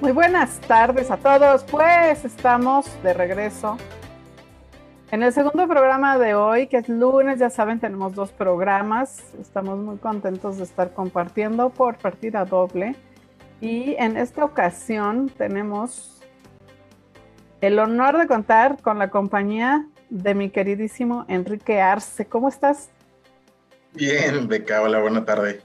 [0.00, 3.78] Muy buenas tardes a todos, pues estamos de regreso
[5.10, 9.78] en el segundo programa de hoy, que es lunes, ya saben, tenemos dos programas, estamos
[9.78, 12.96] muy contentos de estar compartiendo por partida doble
[13.60, 16.20] y en esta ocasión tenemos
[17.60, 22.26] el honor de contar con la compañía de mi queridísimo Enrique Arce.
[22.26, 22.90] ¿Cómo estás?
[23.92, 25.62] Bien, Beca, hola, buena tarde.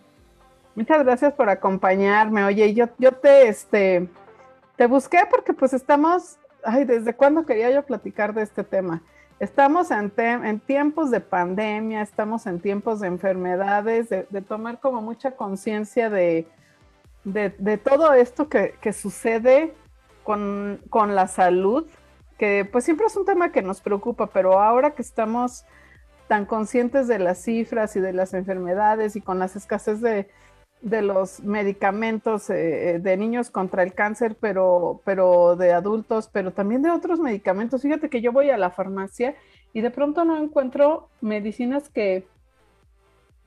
[0.80, 2.46] Muchas gracias por acompañarme.
[2.46, 4.08] Oye, yo, yo te, este,
[4.78, 9.04] te busqué porque pues estamos, ay, ¿desde cuándo quería yo platicar de este tema?
[9.42, 15.32] Estamos en, en tiempos de pandemia, estamos en tiempos de enfermedades, de, tomar como mucha
[15.32, 16.48] conciencia de,
[17.26, 19.74] de, todo esto que, que sucede
[20.24, 21.88] con, con, la salud,
[22.38, 25.66] que pues siempre es un tema que nos preocupa, pero ahora que estamos
[26.30, 30.30] tan conscientes de las cifras y de las enfermedades y con las escasez de,
[30.82, 36.82] de los medicamentos eh, de niños contra el cáncer, pero, pero de adultos, pero también
[36.82, 37.82] de otros medicamentos.
[37.82, 39.36] Fíjate que yo voy a la farmacia
[39.74, 42.26] y de pronto no encuentro medicinas que,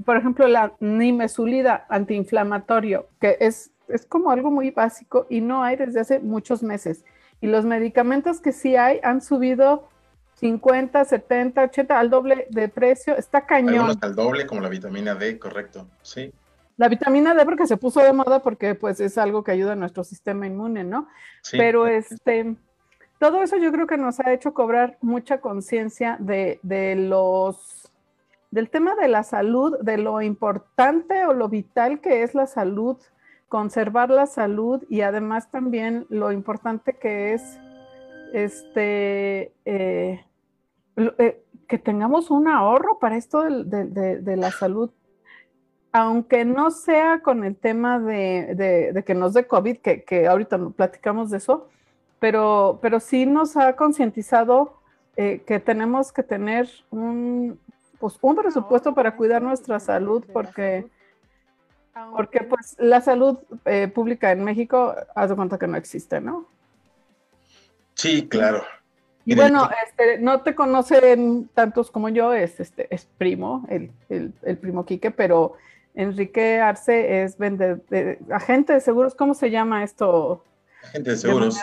[0.05, 5.77] por ejemplo, la nimesulida antiinflamatorio, que es, es como algo muy básico y no hay
[5.77, 7.05] desde hace muchos meses.
[7.41, 9.89] Y los medicamentos que sí hay han subido
[10.35, 13.17] 50, 70, 80 al doble de precio.
[13.17, 13.75] Está cañón.
[13.75, 15.87] Algunos al doble, como la vitamina D, correcto.
[16.03, 16.33] Sí.
[16.77, 19.77] La vitamina D porque se puso de moda porque pues es algo que ayuda a
[19.77, 21.09] nuestro sistema inmune, ¿no?
[21.51, 22.57] Pero este,
[23.19, 27.93] todo eso yo creo que nos ha hecho cobrar mucha conciencia de, de los,
[28.51, 32.97] del tema de la salud, de lo importante o lo vital que es la salud,
[33.49, 37.61] conservar la salud y además también lo importante que es
[38.33, 40.25] este eh,
[40.97, 44.91] eh, que tengamos un ahorro para esto de, de la salud
[45.93, 51.37] aunque no sea con el tema de, que nos dé COVID, que, ahorita platicamos de
[51.37, 51.69] eso,
[52.19, 54.79] pero, pero sí nos ha concientizado
[55.17, 57.61] eh, que tenemos que tener un,
[58.01, 60.87] pues, un presupuesto para cuidar nuestra salud, porque,
[62.17, 66.47] porque pues, la salud eh, pública en México, haz de cuenta que no existe, ¿no?
[67.95, 68.65] Sí, claro.
[69.27, 74.57] Y bueno, este, no te conocen tantos como yo, es, este, es primo, el, el
[74.59, 75.55] primo Quique, pero
[75.95, 79.15] Enrique Arce es de, agente de seguros.
[79.15, 80.45] ¿Cómo se llama esto?
[80.83, 81.59] Agente de seguros.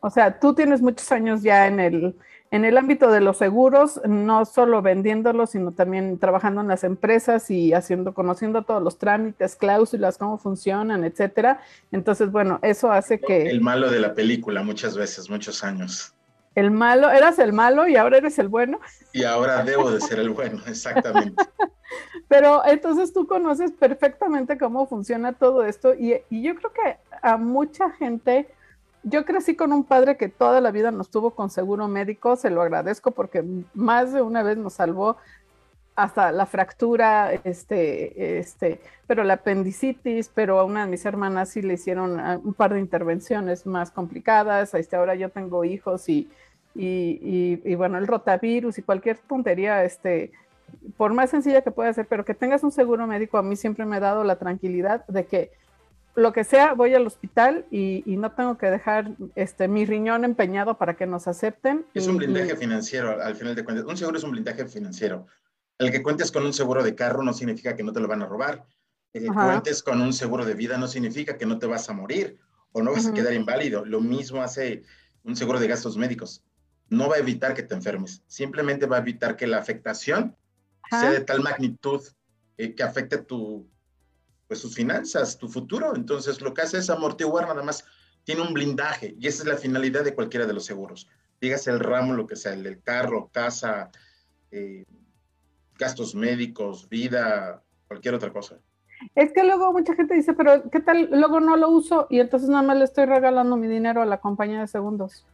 [0.00, 2.16] o sea, tú tienes muchos años ya en el,
[2.50, 7.50] en el ámbito de los seguros, no solo vendiéndolos, sino también trabajando en las empresas
[7.50, 11.60] y haciendo, conociendo todos los trámites, cláusulas, cómo funcionan, etcétera.
[11.92, 13.48] Entonces, bueno, eso hace que.
[13.48, 16.14] El malo de la película, muchas veces, muchos años.
[16.60, 18.80] El malo, eras el malo y ahora eres el bueno.
[19.14, 21.42] Y ahora debo de ser el bueno, exactamente.
[22.28, 27.90] Pero entonces tú conoces perfectamente cómo funciona todo esto y, yo creo que a mucha
[27.92, 28.46] gente,
[29.02, 32.50] yo crecí con un padre que toda la vida nos tuvo con seguro médico, se
[32.50, 35.16] lo agradezco porque más de una vez nos salvó
[35.96, 41.62] hasta la fractura, este, este, pero la apendicitis, pero a una de mis hermanas sí
[41.62, 46.28] le hicieron ah, un par de intervenciones más complicadas, este, ahora yo tengo hijos y,
[46.74, 50.32] y, y, bueno, el rotavirus y cualquier tontería, este,
[50.96, 53.84] por más sencilla que pueda ser, pero que tengas un seguro médico, a mí siempre
[53.84, 55.50] me ha dado la tranquilidad de que
[56.14, 60.76] lo que sea, voy al hospital y, no tengo que dejar este, mi riñón empeñado
[60.76, 61.86] para que nos acepten.
[61.94, 63.86] Es un blindaje financiero, al final de cuentas.
[63.86, 65.26] Un seguro es un blindaje financiero.
[65.78, 68.22] El que cuentes con un seguro de carro no significa que no te lo van
[68.22, 68.66] a robar.
[69.12, 71.92] El que cuentes con un seguro de vida no significa que no te vas a
[71.92, 72.38] morir
[72.72, 73.84] o no vas a quedar inválido.
[73.84, 74.82] Lo mismo hace
[75.24, 76.44] un seguro de gastos médicos.
[76.90, 80.36] No va a evitar que te enfermes, simplemente va a evitar que la afectación
[80.90, 82.02] sea de tal magnitud
[82.58, 83.66] eh, que afecte tu,
[84.48, 85.94] pues sus finanzas, tu futuro.
[85.94, 87.84] Entonces, lo que hace es amortiguar nada más,
[88.24, 91.08] tiene un blindaje y esa es la finalidad de cualquiera de los seguros.
[91.40, 93.90] Dígase el ramo, lo que sea, el del carro, casa,
[94.50, 94.84] eh,
[95.78, 98.58] gastos médicos, vida, cualquier otra cosa.
[99.14, 101.08] Es que luego mucha gente dice, pero ¿qué tal?
[101.10, 104.20] Luego no lo uso y entonces nada más le estoy regalando mi dinero a la
[104.20, 105.24] compañía de segundos.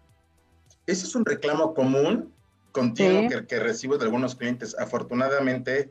[0.87, 2.33] Ese es un reclamo común
[2.77, 4.77] continuo que, recibo de algunos clientes.
[4.79, 5.91] Afortunadamente,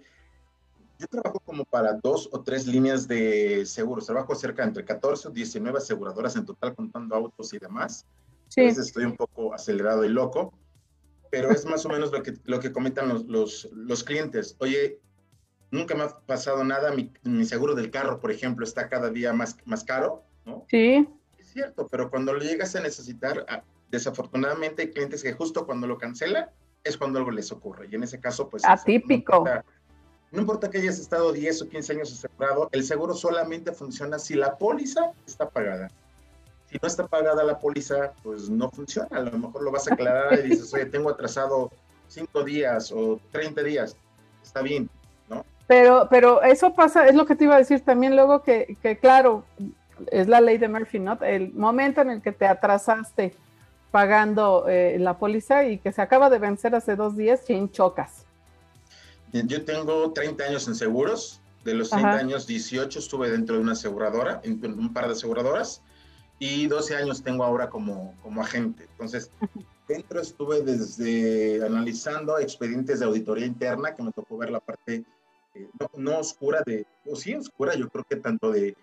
[1.00, 4.06] yo trabajo como para dos o tres líneas de seguros.
[4.06, 8.06] Trabajo cerca entre 14 o 19 aseguradoras en total, contando autos y demás.
[8.50, 8.62] Sí.
[8.62, 10.54] Entonces estoy un poco acelerado y loco,
[11.32, 14.56] pero es más o menos lo que, lo que comentan los, los, los clientes.
[14.60, 15.00] Oye,
[15.72, 19.34] nunca me ha pasado nada, mi, mi, seguro del carro, por ejemplo, está cada día
[19.34, 20.66] más, más caro, ¿no?
[20.70, 21.08] Sí.
[21.40, 23.46] Es cierto, pero cuando lo llegas a necesitar,
[23.92, 26.50] desafortunadamente hay clientes que justo cuando lo cancelan,
[26.84, 27.88] es cuando algo les ocurre.
[27.92, 28.64] Y en ese caso, pues...
[28.66, 29.46] Atípico.
[30.32, 34.36] No importa, que hayas estado 10 o 15 años asegurado, el seguro solamente funciona si
[34.36, 35.90] la póliza está pagada.
[36.70, 39.08] si no está pagada la póliza, pues no funciona.
[39.12, 41.72] A lo mejor lo vas a aclarar y dices, oye, tengo atrasado
[42.08, 43.96] cinco días o 30 días.
[44.44, 44.90] Está bien,
[45.30, 45.46] ¿no?
[45.68, 48.98] Pero, pero eso pasa, es lo que te iba a decir también luego que, que
[48.98, 49.46] claro,
[50.12, 51.18] es la ley de Murphy, ¿no?
[51.22, 53.36] El momento en el que te atrasaste
[53.96, 58.26] pagando eh, la póliza y que se acaba de vencer hace dos días, sin chocas.
[59.32, 61.40] Yo tengo 30 años en seguros.
[61.64, 65.82] De los 30 años, 18 estuve dentro de una aseguradora, en un par de aseguradoras,
[66.40, 68.84] y 12 años tengo ahora como, como agente.
[68.92, 69.32] Entonces,
[69.88, 75.06] dentro estuve desde analizando expedientes de auditoría interna, que me tocó ver la parte
[75.54, 78.76] eh, no, oscura de, o sí oscura, yo creo que tanto de,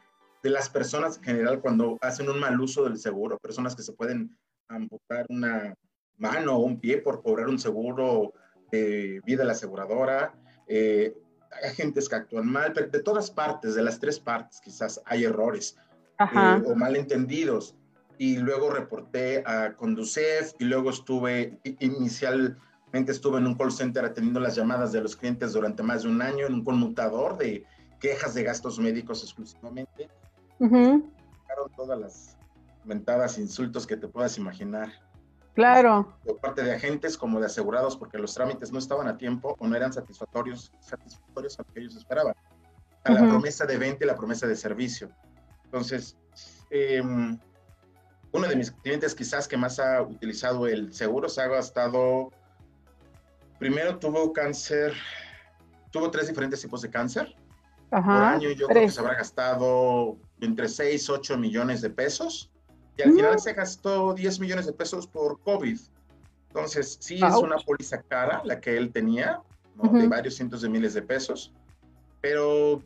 [0.42, 3.92] de las personas en general cuando hacen un mal uso del seguro, personas que se
[3.92, 4.34] pueden
[4.76, 5.74] amputar una
[6.18, 8.32] mano o un pie por cobrar un seguro
[8.70, 10.34] de vida de la aseguradora,
[10.66, 11.14] eh,
[11.64, 15.76] agentes que actúan mal, pero de todas partes, de las tres partes quizás hay errores
[16.18, 17.76] eh, o malentendidos.
[18.18, 24.38] Y luego reporté a Conducef y luego estuve, inicialmente estuve en un call center atendiendo
[24.38, 27.64] las llamadas de los clientes durante más de un año en un conmutador de
[28.00, 30.08] quejas de gastos médicos exclusivamente.
[30.60, 31.02] Uh
[31.76, 32.38] todas las
[32.84, 34.92] mentadas insultos que te puedas imaginar.
[35.54, 36.16] Claro.
[36.24, 39.66] Por parte de agentes como de asegurados, porque los trámites no estaban a tiempo o
[39.66, 42.34] no eran satisfactorios, satisfactorios a lo que ellos esperaban.
[43.04, 45.10] A la promesa de venta y la promesa de servicio.
[45.64, 46.16] Entonces,
[46.70, 47.38] em,
[48.30, 52.30] uno de mis clientes quizás que más ha utilizado el seguro se ha gastado,
[53.58, 54.94] primero tuvo cáncer,
[55.90, 57.34] tuvo tres diferentes tipos de cáncer.
[57.90, 62.51] Ajá, Por año yo creo que se habrá gastado entre 6, 8 millones de pesos
[62.96, 65.78] y al final se gastó 10 millones de pesos por COVID.
[66.48, 69.40] Entonces, sí es una póliza cara la que él tenía,
[69.74, 71.52] de varios cientos de miles de pesos,
[72.20, 72.82] pero...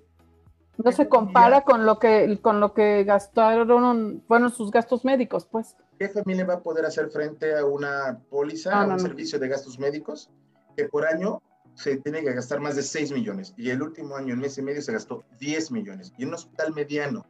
[0.79, 5.75] No se compara con lo que con lo que gastaron, bueno, sus gastos médicos, pues.
[5.99, 9.79] ¿Qué familia va a poder hacer frente a una póliza, a un servicio de gastos
[9.79, 10.31] médicos
[10.77, 11.43] que por año
[11.75, 14.63] se tiene que gastar más de 6 millones y el último año, en mes y
[14.63, 16.13] medio, se gastó 10 millones?
[16.19, 17.27] Y en un hospital mediano,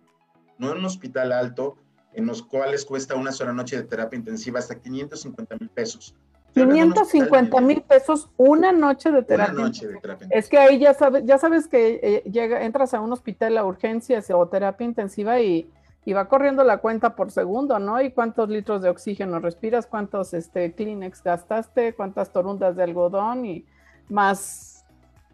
[0.59, 1.77] no en un hospital alto,
[2.17, 6.15] en los cuales cuesta una sola noche de terapia intensiva hasta 550 mil pesos.
[6.55, 9.53] 550 mil pesos una noche de terapia.
[9.53, 12.95] Una noche de terapia Es que ahí ya sabes, ya sabes que eh, llega, entras
[12.95, 15.71] a un hospital a urgencias o terapia intensiva y,
[16.07, 18.01] y, va corriendo la cuenta por segundo, ¿no?
[18.01, 23.67] Y cuántos litros de oxígeno respiras, cuántos este, Kleenex gastaste, cuántas torundas de algodón y
[24.09, 24.87] más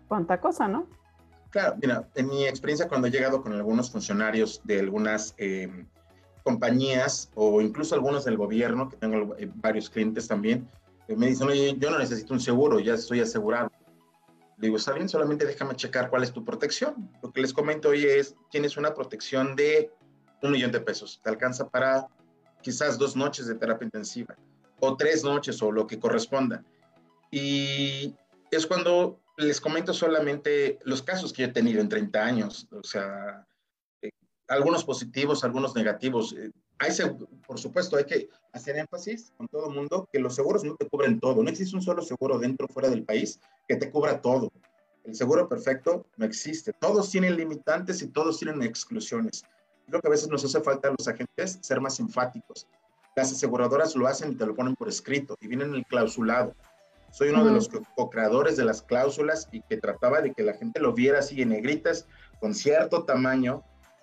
[0.09, 0.89] cuánta cosa, ¿no?
[1.51, 5.85] Claro, mira, en mi experiencia cuando he llegado con algunos funcionarios de algunas eh,
[6.43, 10.69] compañías o incluso algunos del gobierno, que tengo eh, varios clientes también,
[11.09, 13.71] eh, me dicen, oye, yo no necesito un seguro, ya estoy asegurado.
[14.59, 17.11] Le digo, está bien, solamente déjame checar cuál es tu protección.
[17.23, 19.91] Lo que les comento hoy es, tienes una protección de
[20.43, 21.21] un millón de pesos.
[21.23, 22.07] Te alcanza para
[22.63, 24.37] quizás dos noches de terapia intensiva
[24.81, 26.65] o tres noches o lo que corresponda.
[27.31, 28.15] Y
[28.51, 32.69] es cuando les comento solamente los casos que he tenido en 30 años.
[32.71, 33.47] O sea,
[34.53, 36.35] algunos positivos, algunos negativos.
[36.35, 36.91] Eh, hay,
[37.47, 40.89] por supuesto, hay que hacer énfasis con todo el mundo que los seguros no te
[40.89, 41.43] cubren todo.
[41.43, 44.53] No existe un solo seguro dentro o fuera del país que te cubra todo.
[45.05, 46.73] El seguro perfecto no existe.
[46.73, 49.43] Todos tienen limitantes y todos tienen exclusiones.
[49.89, 52.69] Creo que a veces nos hace falta a los agentes ser más enfáticos.
[53.17, 56.55] Las aseguradoras lo hacen y te lo ponen por escrito y vienen el clausulado.
[57.11, 60.81] Soy uno de los co-creadores de las cláusulas y que trataba de que la gente
[60.81, 62.07] lo viera así en negritas,
[62.41, 63.63] con cierto tamaño,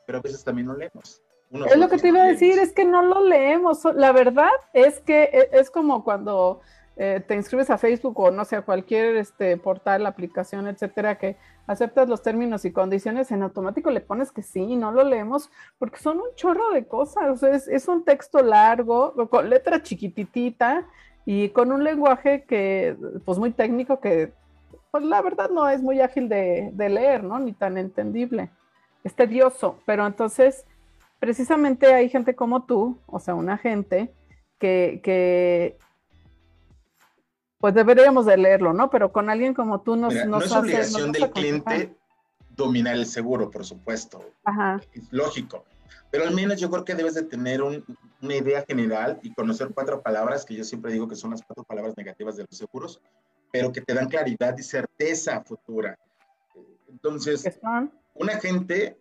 [0.09, 1.21] pero a veces también no leemos.
[1.51, 3.85] es lo que te iba a decir, es que no lo leemos.
[3.93, 6.61] La verdad es que e, es como cuando
[6.97, 11.37] eh, te inscribes a Facebook o no sé, a cualquier este, portal, aplicación, etcétera, que
[11.67, 15.99] aceptas los términos y condiciones, en automático le pones que sí, no lo leemos, porque
[15.99, 17.43] son un chorro de cosas.
[17.43, 20.87] es, es, un texto largo, con letra chiquititita
[21.23, 24.33] y con un lenguaje que, pues muy técnico, que
[24.89, 27.37] pues la verdad no es muy ágil de, de leer, ¿no?
[27.37, 28.49] Ni tan entendible
[29.03, 30.65] es tedioso, pero entonces
[31.19, 34.13] precisamente hay gente como tú, o sea, una gente
[34.57, 35.77] que, que
[37.59, 38.89] pues deberíamos de leerlo, ¿no?
[38.89, 41.95] Pero con alguien como tú nos, no es obligación del cliente
[42.55, 44.23] dominar el seguro, por supuesto.
[44.43, 44.81] Ajá.
[44.93, 45.65] Es lógico.
[46.11, 50.01] Pero al menos yo creo que debes de tener una idea general y conocer cuatro
[50.01, 52.99] palabras, que yo siempre digo que son las cuatro palabras negativas de los seguros,
[53.51, 55.97] pero que te dan claridad y certeza futura.
[56.87, 57.59] Entonces,
[58.19, 58.97] un agente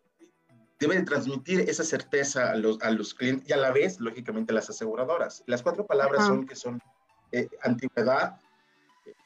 [0.80, 4.54] debe transmitir esa certeza a los, a los, clientes y a la vez, lógicamente, a
[4.54, 5.42] las aseguradoras.
[5.46, 6.80] Las cuatro palabras son que son
[7.32, 8.40] eh, antigüedad,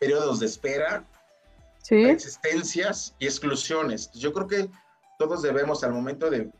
[0.00, 1.04] periodos de espera,
[1.90, 4.10] existencias y exclusiones.
[4.12, 4.70] Yo creo que
[5.18, 6.50] todos debemos al momento de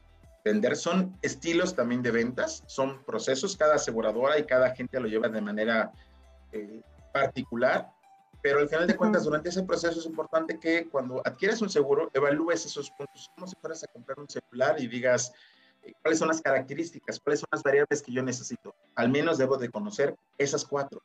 [0.45, 0.77] vender.
[0.77, 5.41] Son estilos también de ventas, son procesos, cada aseguradora y cada gente lo lleva de
[5.41, 5.91] manera
[6.53, 6.83] eh,
[7.15, 7.91] particular,
[8.43, 12.11] pero al final de cuentas, durante ese proceso es importante que cuando adquieres un seguro,
[12.13, 15.33] evalúes esos puntos, como si fueras a comprar un celular y digas,
[15.83, 18.75] eh, cuáles son las características, cuáles son las variables que yo necesito.
[18.97, 21.01] Al menos debo de conocer esas cuatro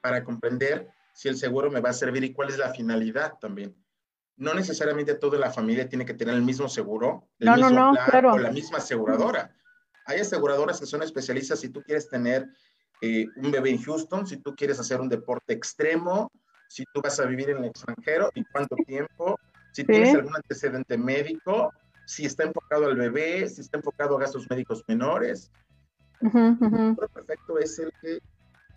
[0.00, 3.74] para comprender si el seguro me va a servir y cuál es la finalidad también.
[4.36, 8.24] No necesariamente toda la familia tiene que tener el mismo seguro, el mismo no, plan
[8.26, 9.52] o la misma aseguradora.
[10.06, 12.48] Hay aseguradoras que son especialistas si tú quieres tener
[13.00, 16.30] eh, un bebé en Houston, si tú quieres hacer un deporte extremo,
[16.68, 19.38] si tú vas a vivir en el extranjero y cuánto tiempo,
[19.72, 21.72] si tienes algún antecedente médico,
[22.06, 25.50] si está enfocado al bebé, si está enfocado a gastos médicos menores.
[26.20, 28.18] El perfecto es el que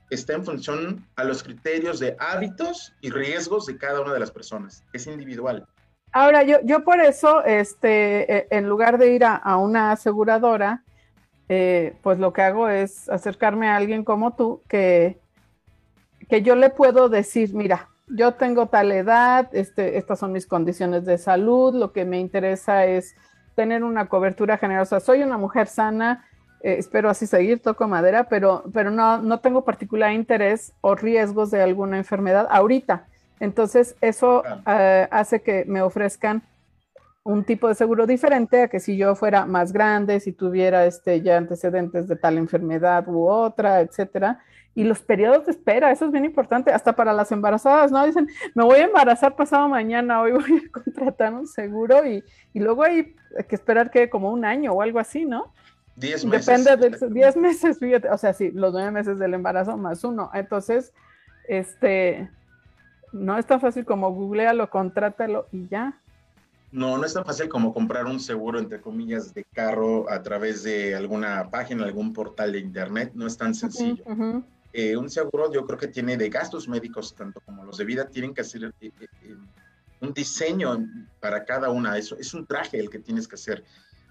[0.09, 4.31] está en función a los criterios de hábitos y riesgos de cada una de las
[4.31, 4.83] personas.
[4.93, 5.65] Es individual.
[6.11, 10.83] Ahora, yo, yo por eso, este, e, en lugar de ir a, una aseguradora,
[11.47, 15.21] eh, pues lo que hago es acercarme a alguien como tú que,
[16.29, 21.05] que yo le puedo decir, mira, yo tengo tal edad, este, estas son mis condiciones
[21.05, 23.15] de salud, lo que me interesa es
[23.55, 24.99] tener una cobertura generosa.
[24.99, 26.25] Soy una mujer sana,
[26.61, 31.51] eh, espero así seguir, toco madera, pero, pero no, no tengo particular interés o riesgos
[31.51, 33.07] de alguna enfermedad ahorita.
[33.39, 36.43] Entonces, eso eh, hace que me ofrezcan
[37.23, 41.21] un tipo de seguro diferente a que si yo fuera más grande, si tuviera este,
[41.21, 44.39] ya antecedentes de tal enfermedad u otra, etcétera.
[44.73, 48.05] Y los periodos de espera, eso es bien importante, hasta para las embarazadas, ¿no?
[48.05, 52.23] Dicen, me voy a embarazar pasado mañana, hoy voy a contratar un seguro y,
[52.53, 53.15] y luego hay
[53.47, 55.53] que esperar que como un año o algo así, ¿no?
[55.95, 56.45] Diez meses.
[56.45, 60.31] Depende de diez meses, fíjate, o sea, sí, los nueve meses del embarazo más uno.
[60.33, 60.93] Entonces,
[61.47, 62.29] este,
[63.11, 65.99] no es tan fácil como googlealo, contrátalo y ya.
[66.71, 70.63] No, no es tan fácil como comprar un seguro, entre comillas, de carro a través
[70.63, 73.11] de alguna página, algún portal de internet.
[73.13, 74.03] No es tan sencillo.
[74.73, 78.07] Eh, un seguro yo creo que tiene de gastos médicos, tanto como los de vida,
[78.07, 79.35] tienen que hacer eh, eh,
[79.99, 80.87] un diseño
[81.19, 81.97] para cada una.
[81.97, 83.63] Eso es un traje el que tienes que hacer.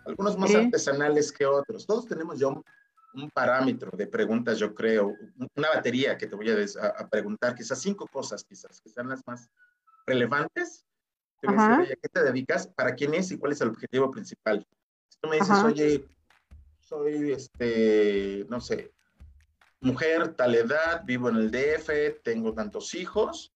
[0.06, 1.86] Algunos más artesanales que otros.
[1.86, 2.62] Todos tenemos ya un,
[3.34, 5.16] parámetro de preguntas, yo creo,
[5.56, 6.54] una batería que te voy a,
[6.96, 9.50] a, preguntar, quizás cinco cosas, quizás, que sean las más
[10.06, 10.86] relevantes
[11.40, 12.66] te ¿a qué te dedicas?
[12.66, 14.66] ¿Para quién es y cuál es el objetivo principal?
[15.08, 16.04] Si tú me dices, oye,
[16.80, 18.92] soy, este, no sé,
[19.80, 23.52] mujer, tal edad, vivo en el DF, tengo tantos hijos,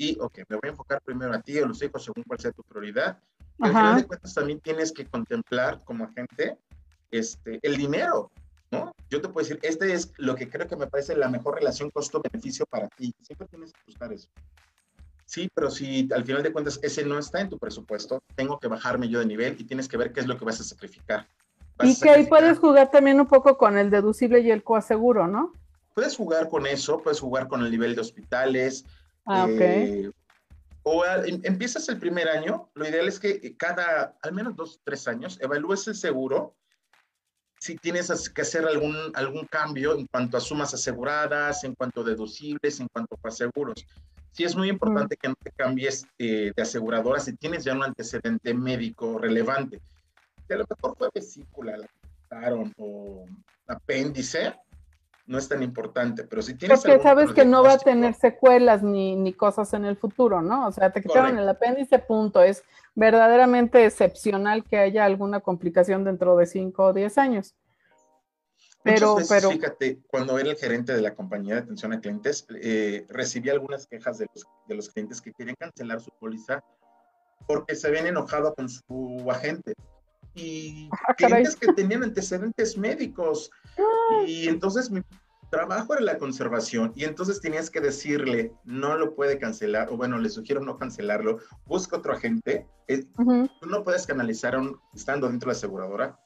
[0.00, 2.52] y, ok, me voy a enfocar primero a ti o los hijos según cuál sea
[2.52, 3.18] tu prioridad.
[3.58, 6.56] Y al final de cuentas también tienes que contemplar como agente
[7.10, 8.30] este, el dinero,
[8.70, 8.94] ¿no?
[9.10, 11.90] Yo te puedo decir, este es lo que creo que me parece la mejor relación
[11.90, 13.14] costo-beneficio para ti.
[13.20, 14.30] Siempre tienes que buscar eso.
[15.26, 18.68] Sí, pero si al final de cuentas ese no está en tu presupuesto, tengo que
[18.68, 21.28] bajarme yo de nivel y tienes que ver qué es lo que vas a sacrificar.
[21.82, 25.52] Y que ahí puedes jugar también un poco con el deducible y el coaseguro, ¿no?
[25.94, 28.84] Puedes jugar con eso, puedes jugar con el nivel de hospitales.
[29.26, 30.10] Ah, eh,
[30.82, 35.06] o em, empiezas el primer año, lo ideal es que cada, al menos dos, tres
[35.08, 36.54] años, evalúes el seguro
[37.60, 42.04] si tienes que hacer algún, algún cambio en cuanto a sumas aseguradas, en cuanto a
[42.04, 43.84] deducibles, en cuanto a seguros.
[44.32, 47.82] Sí es muy importante que no te cambies eh, de aseguradora si tienes ya un
[47.82, 49.82] antecedente médico relevante.
[50.50, 51.86] Si a lo mejor fue vesícula, la
[52.24, 53.24] quitaron o
[53.68, 54.52] apéndice,
[55.26, 56.82] no es tan importante, pero si tienes...
[56.82, 60.66] Porque sabes que no va a tener secuelas ni, ni, cosas en el futuro, ¿no?
[60.66, 62.42] O sea, te quitaron el apéndice, punto.
[62.42, 62.64] Es
[62.96, 67.54] verdaderamente excepcional que haya alguna complicación dentro de 5 o 10 años.
[68.82, 73.06] Pero, pero, fíjate, cuando era el gerente de la compañía de atención a clientes, eh,
[73.08, 76.64] recibí algunas quejas de los, de los clientes que querían cancelar su póliza
[77.46, 79.74] porque se habían enojado con su agente.
[80.34, 83.50] Y ah, clientes que tenían antecedentes médicos.
[83.78, 84.22] Ah.
[84.26, 85.02] Y entonces mi
[85.50, 86.92] trabajo era la conservación.
[86.94, 91.38] Y entonces tenías que decirle, no lo puede cancelar, o bueno, le sugiero no cancelarlo,
[91.66, 92.66] busca otro agente.
[92.86, 96.18] Tú no puedes canalizar un, estando dentro de la aseguradora.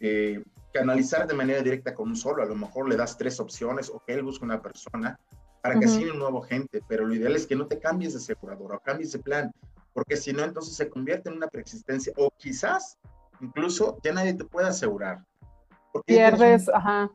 [0.00, 3.88] Eh, canalizar de manera directa con un solo, a lo mejor le das tres opciones
[3.88, 5.18] o que él busque una persona
[5.62, 8.18] para que uh un nuevo gente, pero lo ideal es que no te cambies de
[8.18, 9.52] aseguradora o cambies de plan,
[9.92, 12.98] porque si no, entonces se convierte en una preexistencia o quizás
[13.40, 15.24] incluso ya nadie te puede asegurar.
[16.04, 17.10] Pierdes, ajá.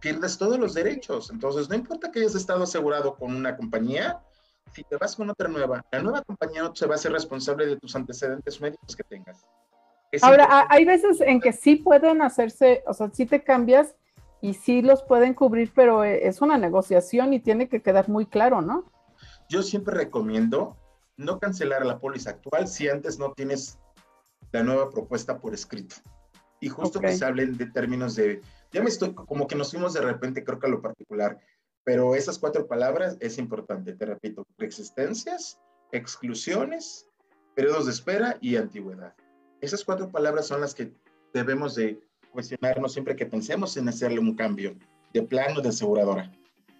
[0.00, 4.22] Pierdes todos los derechos, entonces no importa que hayas estado asegurado con una compañía,
[4.72, 7.66] si te vas con otra nueva, la nueva compañía no se va a ser responsable
[7.66, 9.44] de tus antecedentes médicos que tengas.
[10.22, 13.94] Ahora, hay veces en que sí pueden hacerse, o sea, sí te cambias
[14.40, 18.24] y sí los pueden cubrir, pero eh, es una negociación y tiene que quedar muy
[18.24, 18.84] claro, ¿no?
[19.48, 20.76] Yo siempre recomiendo
[21.16, 23.78] no cancelar la póliza actual si antes no tienes
[24.52, 25.96] la nueva propuesta por escrito.
[26.60, 28.40] Y justo que se hablen de términos de,
[28.72, 31.38] ya me estoy, como que nos fuimos de repente, creo que a lo particular,
[31.84, 35.58] pero esas cuatro palabras es importante, te repito, preexistencias,
[35.92, 37.06] exclusiones,
[37.54, 39.14] periodos de espera y antigüedad.
[39.60, 40.92] Esas cuatro palabras son las que
[41.32, 42.00] debemos de
[42.32, 44.76] cuestionarnos siempre que pensemos en hacerle un cambio
[45.12, 46.30] de plano de aseguradora.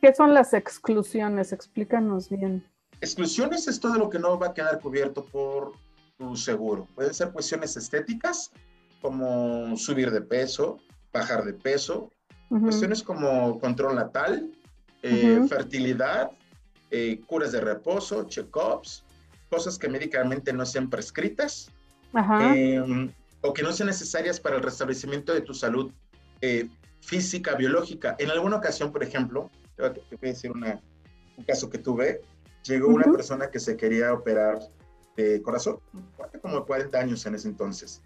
[0.00, 1.52] ¿Qué son las exclusiones?
[1.52, 2.64] Explícanos bien.
[3.00, 5.72] Exclusiones es todo lo que no va a quedar cubierto por
[6.18, 6.86] tu seguro.
[6.94, 8.50] Pueden ser cuestiones estéticas,
[9.00, 10.78] como subir de peso,
[11.12, 12.10] bajar de peso,
[12.48, 14.50] cuestiones como control natal,
[15.02, 16.30] eh, fertilidad,
[16.90, 19.04] eh, curas de reposo, check-ups,
[19.48, 21.70] cosas que médicamente no sean prescritas
[22.40, 23.10] em,
[23.42, 25.92] o que no sean necesarias para el restablecimiento de tu salud
[26.40, 26.68] eh,
[27.00, 28.16] física, biológica.
[28.18, 30.80] En alguna ocasión, por ejemplo, te voy a decir una,
[31.36, 32.22] un caso que tuve,
[32.64, 34.58] llegó una persona que se quería operar
[35.22, 35.78] de corazón,
[36.42, 38.02] como 40 años en ese entonces.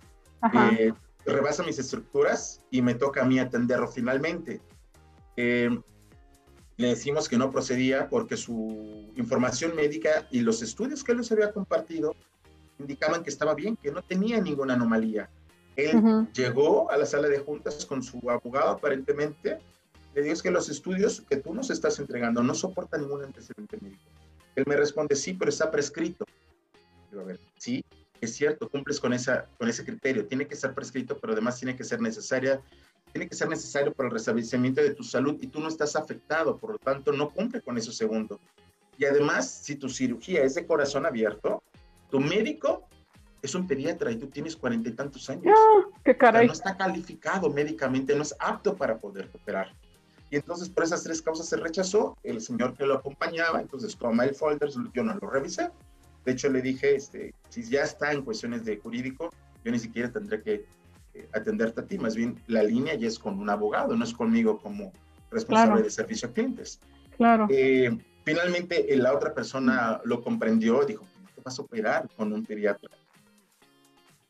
[0.54, 0.92] Eh,
[1.25, 4.61] rebasa mis estructuras y me toca a mí atenderlo finalmente.
[5.37, 5.71] Eh,
[6.76, 11.31] le decimos que no procedía porque su información médica y los estudios que él les
[11.31, 12.16] había compartido
[12.78, 15.31] indicaban que estaba bien, que no tenía ninguna anomalía.
[15.76, 19.59] Él llegó a la sala de juntas con su abogado aparentemente
[20.14, 23.78] le digo, es que los estudios que tú nos estás entregando no soportan ningún antecedente
[23.81, 24.02] médico.
[24.54, 26.26] Él me responde, sí, pero está prescrito.
[27.12, 27.85] Digo, a ver, sí,
[28.23, 31.76] es cierto, cumples con, esa, con ese criterio, tiene que estar prescrito, pero además tiene
[31.76, 32.62] que ser necesaria,
[33.12, 36.57] tiene que ser necesario para el restablecimiento de tu salud y tú no estás afectado,
[36.57, 38.40] por lo tanto no cumple con eso segundo.
[38.97, 41.62] Y además, si tu cirugía es de corazón abierto,
[42.11, 42.88] tu médico
[43.42, 45.55] es un pediatra y tú tienes cuarenta y tantos años.
[45.55, 46.46] Ah, qué caray.
[46.46, 49.75] no está calificado médicamente, no es apto para poder operar.
[50.31, 52.16] Y entonces por esas tres causas se rechazó.
[52.22, 55.70] El señor que lo acompañaba, entonces toma el folder, yo no lo revisé.
[56.24, 59.30] De hecho, le dije, este, si ya está en cuestiones de jurídico,
[59.64, 60.66] yo ni siquiera tendré que
[61.14, 61.98] eh, atenderte a ti.
[61.98, 64.92] Más bien, la línea ya es con un abogado, no es conmigo como
[65.30, 66.80] responsable de servicio a clientes.
[67.16, 67.46] Claro.
[67.50, 71.04] Eh, finalmente, la otra persona lo comprendió, dijo,
[71.35, 72.90] ¿qué vas a operar con un pediatra?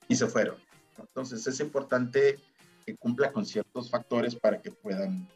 [0.09, 0.57] Y se fueron.
[0.98, 2.38] Entonces, es importante
[2.85, 5.28] que cumpla con ciertos factores para que puedan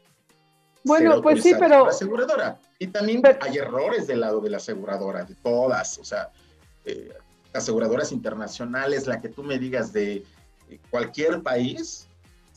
[0.87, 1.85] bueno, pues sí, pero...
[1.85, 2.59] La aseguradora.
[2.79, 6.29] Y también hay errores del lado de la aseguradora, de todas, o sea,
[6.87, 7.13] eh,
[7.53, 10.23] aseguradoras internacionales, la que tú me digas de
[10.89, 12.07] cualquier país,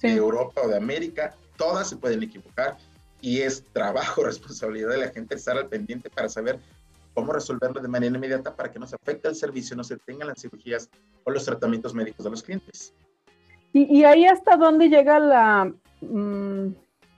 [0.01, 2.77] de Europa o de América, todas se pueden equivocar
[3.21, 6.59] y es trabajo, responsabilidad de la gente estar al pendiente para saber
[7.15, 10.29] cómo resolverlo de manera inmediata para que no se afecte el servicio, no se tengan
[10.29, 10.89] las cirugías
[11.25, 12.95] o los tratamientos médicos de los clientes.
[13.73, 15.73] Y, ahí hasta dónde llega la...
[16.01, 16.71] Mm,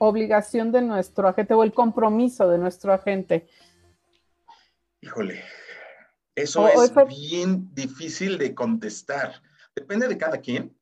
[0.07, 3.47] obligación de nuestro agente o el compromiso de nuestro agente?
[5.01, 5.41] Híjole,
[6.35, 9.41] eso es bien difícil de contestar.
[9.75, 10.75] Depende de cada quien.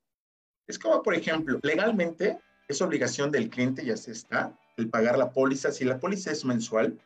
[0.67, 5.31] Es como, por ejemplo, legalmente es obligación del cliente, ya se está, el pagar la
[5.31, 5.71] póliza.
[5.71, 6.97] Si la póliza es mensual,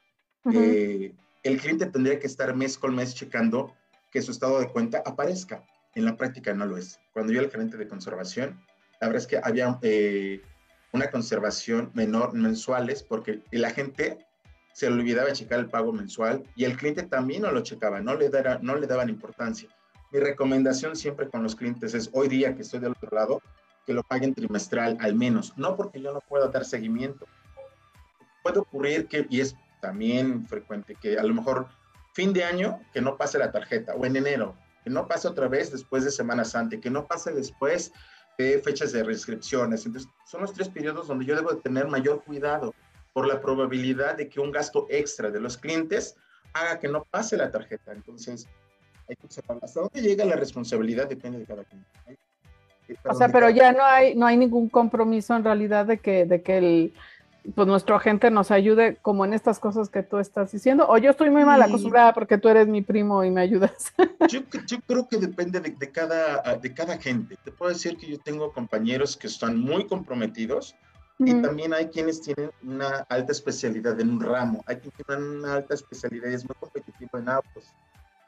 [0.53, 3.73] eh, el cliente tendría que estar mes con mes checando
[4.11, 5.65] que su estado de cuenta aparezca.
[5.95, 6.99] En la práctica no lo es.
[7.13, 8.61] Cuando yo era el gerente de conservación,
[9.01, 10.41] la verdad es que había eh,
[10.91, 14.25] una conservación menor mensuales porque la gente
[14.75, 18.13] se le olvidaba checar el pago mensual y el cliente también no lo checaba, no
[18.13, 18.29] le,
[18.61, 19.69] no le daban importancia.
[20.11, 23.41] Mi recomendación siempre con los clientes es, hoy día que estoy del otro lado,
[23.85, 27.25] que lo paguen trimestral al menos, no porque yo no puedo dar seguimiento.
[28.43, 31.69] Puede ocurrir que, y es también frecuente, que a lo mejor
[32.11, 35.47] fin de año que no pase la tarjeta o en enero, que no pase otra
[35.47, 37.93] vez después de Semana Santa, que no pase después
[38.37, 39.85] de fechas de reinscripciones.
[39.85, 42.73] Entonces, son los tres periodos donde yo debo tener mayor cuidado
[43.15, 46.17] por la probabilidad de que un gasto extra de los clientes
[46.51, 47.93] haga que no pase la tarjeta.
[47.93, 48.45] Entonces,
[49.07, 51.89] hay que observar hasta dónde llega la responsabilidad depende de cada cliente.
[53.05, 56.41] O sea, pero ya no hay, no hay ningún compromiso en realidad de que, de
[56.41, 56.93] que el,
[57.55, 61.11] pues nuestro agente nos ayude como en estas cosas que tú estás diciendo, o yo
[61.11, 63.93] estoy muy mal acostumbrada porque tú eres mi primo y me ayudas.
[64.27, 67.37] Yo, yo creo que depende de, de, cada, de cada gente.
[67.45, 70.75] Te puedo decir que yo tengo compañeros que están muy comprometidos
[71.19, 75.53] y también hay quienes tienen una alta especialidad en un ramo, hay quienes tienen una
[75.55, 77.73] alta especialidad y es muy competitivo en autos.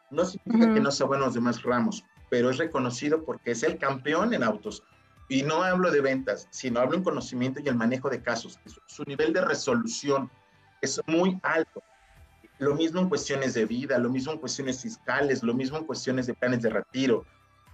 [0.10, 3.64] No significa que no sea bueno en los demás ramos, pero es reconocido porque es
[3.64, 4.84] el campeón en autos
[5.28, 8.58] y no hablo de ventas, sino hablo en conocimiento y el manejo de casos.
[8.86, 10.32] Su nivel de resolución
[10.82, 11.84] es muy alto.
[12.60, 16.26] Lo mismo en cuestiones de vida, lo mismo en cuestiones fiscales, lo mismo en cuestiones
[16.28, 17.26] de planes de retiro,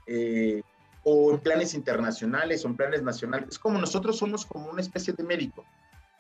[0.08, 0.62] eh,
[1.04, 3.50] o en planes internacionales o en planes nacionales.
[3.50, 5.66] Es como nosotros somos como una especie de médico.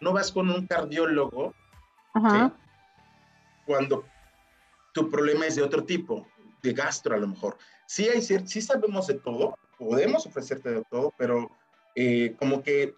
[0.02, 1.54] No vas con un cardiólogo
[3.66, 4.06] cuando
[4.94, 6.28] tu problema es de otro tipo,
[6.62, 7.58] de gastro a lo mejor.
[7.88, 11.50] Sí, hay, sí sabemos de todo, podemos ofrecerte de todo, pero
[11.96, 12.96] eh, como que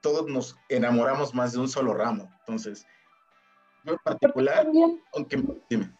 [0.00, 2.32] todos nos enamoramos más de un solo ramo.
[2.40, 2.86] Entonces,
[3.84, 4.66] yo en particular,
[5.14, 5.95] aunque, dime.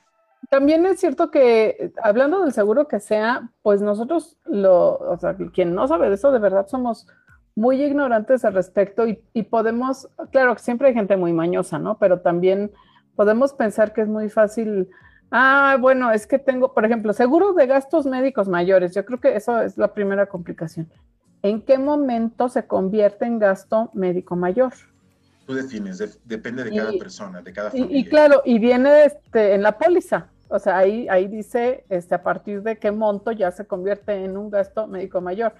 [0.50, 5.74] También es cierto que, hablando del seguro que sea, pues nosotros, lo, o sea, quien
[5.74, 7.06] no sabe de eso, de verdad somos
[7.54, 11.98] muy ignorantes al respecto y, y podemos, claro que siempre hay gente muy mañosa, ¿no?
[11.98, 12.70] Pero también
[13.14, 14.90] podemos pensar que es muy fácil
[15.30, 18.94] Ah, bueno, es que tengo, por ejemplo, seguro de gastos médicos mayores.
[18.94, 20.88] Yo creo que eso es la primera complicación.
[21.42, 24.72] ¿En qué momento se convierte en gasto médico mayor?
[25.46, 27.98] Tú defines, depende de cada persona, de cada familia.
[27.98, 30.28] Y, claro, y viene este, en la póliza.
[30.48, 34.36] O sea, ahí, ahí dice este, a partir de qué monto ya se convierte en
[34.36, 35.54] un gasto médico mayor.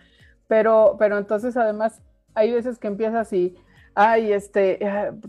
[0.49, 2.03] Pero, pero entonces además
[2.35, 3.57] hay veces que empieza así,
[3.95, 4.79] ay, este,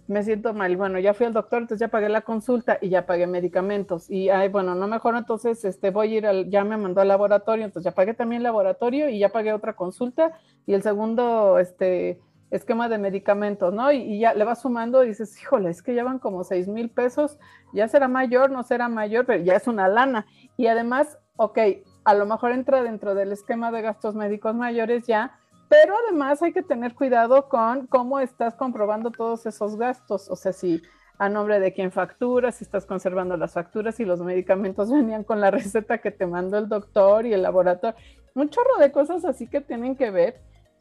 [0.07, 3.05] me siento mal, bueno, ya fui al doctor, entonces ya pagué la consulta y ya
[3.05, 4.09] pagué medicamentos.
[4.09, 7.07] Y, ay, bueno, no mejor, entonces, este, voy a ir al, ya me mandó al
[7.07, 10.33] laboratorio, entonces ya pagué también el laboratorio y ya pagué otra consulta
[10.65, 12.19] y el segundo, este,
[12.51, 13.91] esquema de medicamentos, ¿no?
[13.91, 16.89] Y, ya le vas sumando y dices, híjole, es que ya van como seis mil
[16.89, 17.37] pesos,
[17.73, 20.25] ya será mayor, no será mayor, pero ya es una lana.
[20.55, 21.59] Y además, ok,
[22.03, 26.53] a lo mejor entra dentro del esquema de gastos médicos mayores ya, pero además hay
[26.53, 30.29] que tener cuidado con cómo estás comprobando todos esos gastos.
[30.29, 30.81] O sea, si
[31.19, 35.41] a nombre de quién facturas, si estás conservando las facturas y los medicamentos venían con
[35.41, 37.97] la receta que te mandó el doctor y el laboratorio.
[38.35, 40.39] Un chorro de cosas así que tienen que ver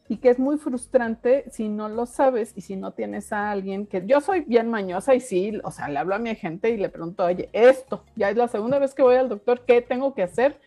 [0.09, 3.85] y que es muy frustrante si no lo sabes y si no tienes a alguien
[3.85, 6.77] que yo soy bien mañosa y sí, o sea, le hablo a mi gente y
[6.77, 10.13] le pregunto, oye, esto, ya es la segunda vez que voy al doctor, ¿qué tengo
[10.13, 10.59] que hacer?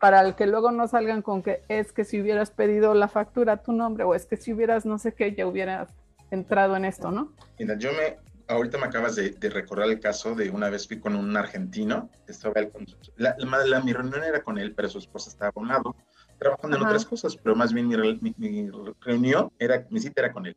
[0.00, 3.56] para que luego no salgan con que es que si hubieras pedido la factura a
[3.62, 5.90] tu nombre o es que si hubieras no sé qué, ya hubieras
[6.30, 7.32] entrado en esto, ¿no?
[7.58, 11.16] Mira, yo me, ahorita me acabas de, recordar el caso de una vez fui con
[11.16, 15.30] un argentino, estaba él con, la, la, mi reunión era con él, pero su esposa
[15.30, 15.96] estaba a un lado,
[16.38, 18.70] trabajando en otras cosas, pero más bien mi, mi,
[19.00, 20.56] reunión, era, mi cita era con él.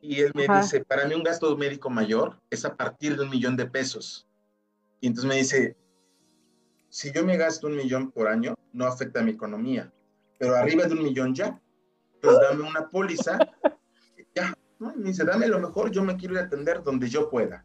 [0.00, 3.30] Y él me dice, para mí un gasto médico mayor es a partir de un
[3.30, 4.26] millón de pesos.
[5.00, 5.76] Y entonces me dice,
[6.88, 9.92] si yo me gasto un millón por año, no afecta a mi economía,
[10.38, 11.60] pero arriba de un millón ya.
[12.14, 13.38] Entonces dame una póliza,
[14.34, 14.94] ya, ¿no?
[14.96, 17.64] me dice, dame lo mejor, yo me quiero ir a atender donde yo pueda.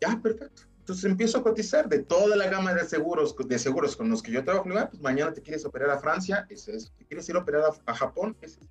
[0.00, 0.62] Ya, perfecto.
[0.84, 4.30] Entonces empiezo a cotizar de toda la gama de seguros, de seguros con los que
[4.30, 4.68] yo trabajo.
[4.76, 6.92] Ah, pues mañana te quieres operar a Francia, ese es.
[6.98, 8.68] Te quieres ir a operar a, Japón, ese es.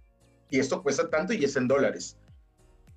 [0.52, 2.15] Y esto cuesta tanto y es en dólares.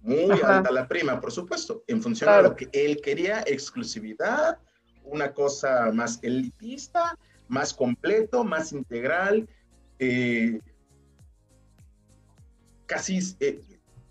[0.02, 4.58] Muy alta la prima, por supuesto, en función de lo que él quería, exclusividad,
[5.02, 9.48] una cosa más elitista, más completo, más integral,
[9.98, 10.60] eh,
[12.84, 13.62] casi eh,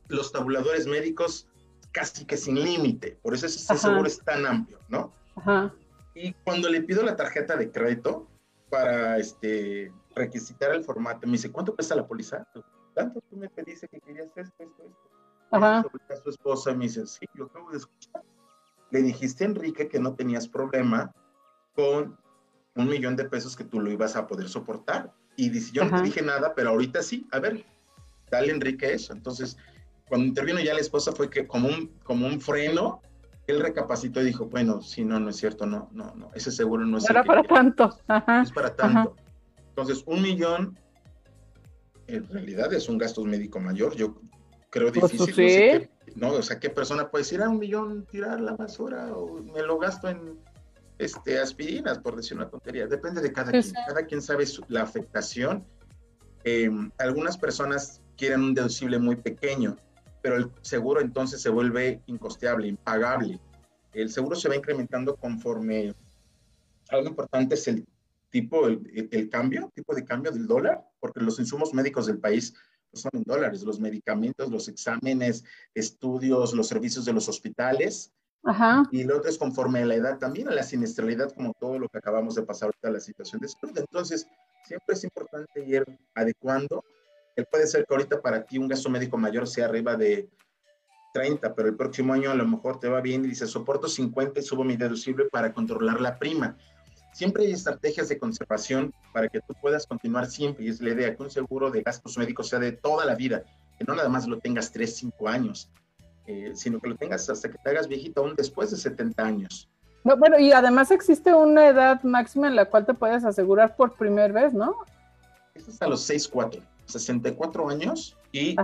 [0.07, 1.47] los tabuladores médicos
[1.95, 5.13] casi que sin límite, por eso ese seguro es tan amplio, ¿no?
[6.13, 8.27] Y cuando le pido la tarjeta de crédito
[8.69, 12.45] para este, requisitar el formato, me dice, ¿cuánto cuesta la póliza?
[12.93, 15.09] Tanto tú me pediste que querías esto, esto, esto.
[15.51, 15.85] Ajá.
[16.21, 18.23] su esposa me dice, sí, lo acabo de escuchar
[18.95, 21.13] le dijiste a Enrique que no tenías problema
[21.75, 22.17] con
[22.75, 25.13] un millón de pesos que tú lo ibas a poder soportar.
[25.35, 27.65] Y dice, yo no te dije nada, pero ahorita sí, a ver,
[28.31, 29.11] dale Enrique eso.
[29.11, 29.57] Entonces,
[30.07, 33.01] cuando intervino ya la esposa fue que como un, como un freno,
[33.47, 36.85] él recapacitó y dijo, bueno, sí, no, no es cierto, no, no, no, ese seguro
[36.85, 37.09] no es...
[37.09, 37.97] Era para tanto.
[38.43, 39.15] es para tanto.
[39.69, 40.77] Entonces, un millón
[42.07, 43.95] en realidad es un gasto médico mayor.
[43.95, 44.15] Yo
[44.69, 45.35] creo pues, difícil.
[45.35, 46.11] Pues, sí.
[46.15, 46.31] ¿no?
[46.31, 49.61] O sea, ¿qué persona puede decir a ah, un millón tirar la basura o me
[49.61, 50.39] lo gasto en
[50.97, 52.87] este, aspirinas, por decir una tontería?
[52.87, 53.73] Depende de cada quien.
[53.87, 55.65] Cada quien sabe la afectación.
[56.43, 59.75] Em, algunas personas quieren un deducible muy pequeño,
[60.25, 63.39] pero el seguro entonces se vuelve incosteable, impagable.
[63.93, 65.93] El seguro se va incrementando conforme
[66.89, 67.85] algo importante es el
[68.31, 72.55] tipo, el, el cambio, tipo de cambio del dólar, porque los insumos médicos del país
[72.91, 75.43] son en dólares, los medicamentos, los exámenes,
[75.75, 78.11] estudios, los servicios de los hospitales.
[78.45, 78.89] Ajá.
[78.89, 81.87] Y lo otro es conforme a la edad también, a la siniestralidad, como todo lo
[81.87, 83.77] que acabamos de pasar ahorita, la situación de salud.
[83.77, 84.25] Entonces,
[84.63, 85.85] siempre es importante ir
[86.15, 86.83] adecuando.
[87.35, 90.29] Él puede ser que ahorita para ti un gasto médico mayor sea arriba de
[91.13, 94.39] 30, pero el próximo año a lo mejor te va bien y dices, soporto 50
[94.39, 96.57] y subo mi deducible para controlar la prima.
[97.13, 101.15] Siempre hay estrategias de conservación para que tú puedas continuar siempre, y es la idea
[101.15, 103.43] que un seguro de gastos médicos sea de toda la vida,
[103.77, 105.71] que no nada más lo tengas 3, 5 años,
[106.27, 109.69] eh, sino que lo tengas hasta que te hagas viejito aún después de 70 años.
[110.03, 113.93] No, bueno, y además existe una edad máxima en la cual te puedes asegurar por
[113.93, 114.75] primera vez, ¿no?
[115.53, 118.55] Es hasta los 6, 4, 64 años y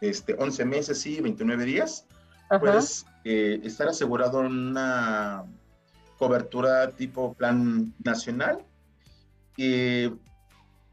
[0.00, 2.06] este, 11 meses y 29 días.
[2.58, 5.44] Puedes eh, estar asegurado en una
[6.18, 8.64] cobertura tipo plan nacional.
[9.56, 10.10] Y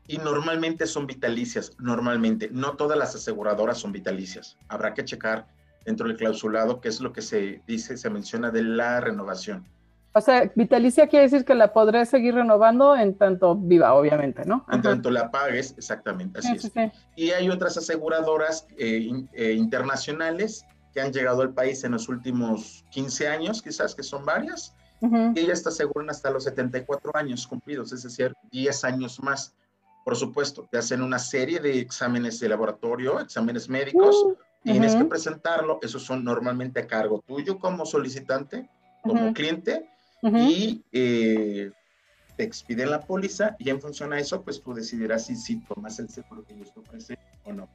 [0.07, 2.49] y normalmente son vitalicias, normalmente.
[2.51, 4.57] No todas las aseguradoras son vitalicias.
[4.69, 5.47] Habrá que checar
[5.85, 9.67] dentro del clausulado qué es lo que se dice, se menciona de la renovación.
[10.17, 14.65] O sea, vitalicia quiere decir que la podré seguir renovando en tanto viva, obviamente, ¿no?
[14.71, 16.71] En tanto la pagues, exactamente, así es.
[17.15, 22.83] Y hay otras aseguradoras eh, eh, internacionales que han llegado al país en los últimos
[22.89, 27.93] 15 años, quizás, que son varias, y ellas te aseguran hasta los 74 años cumplidos,
[27.93, 29.53] es decir, 10 años más.
[30.03, 35.05] Por supuesto, te hacen una serie de exámenes de laboratorio, exámenes médicos, uh, tienes que
[35.05, 38.67] presentarlo, esos son normalmente a cargo tuyo como solicitante,
[39.03, 39.87] como cliente,
[40.21, 41.71] y eh,
[42.35, 45.99] te expiden la póliza y en función a eso, pues tú decidirás si, si tomas
[45.99, 47.67] el seguro que ellos te ofrecen o no.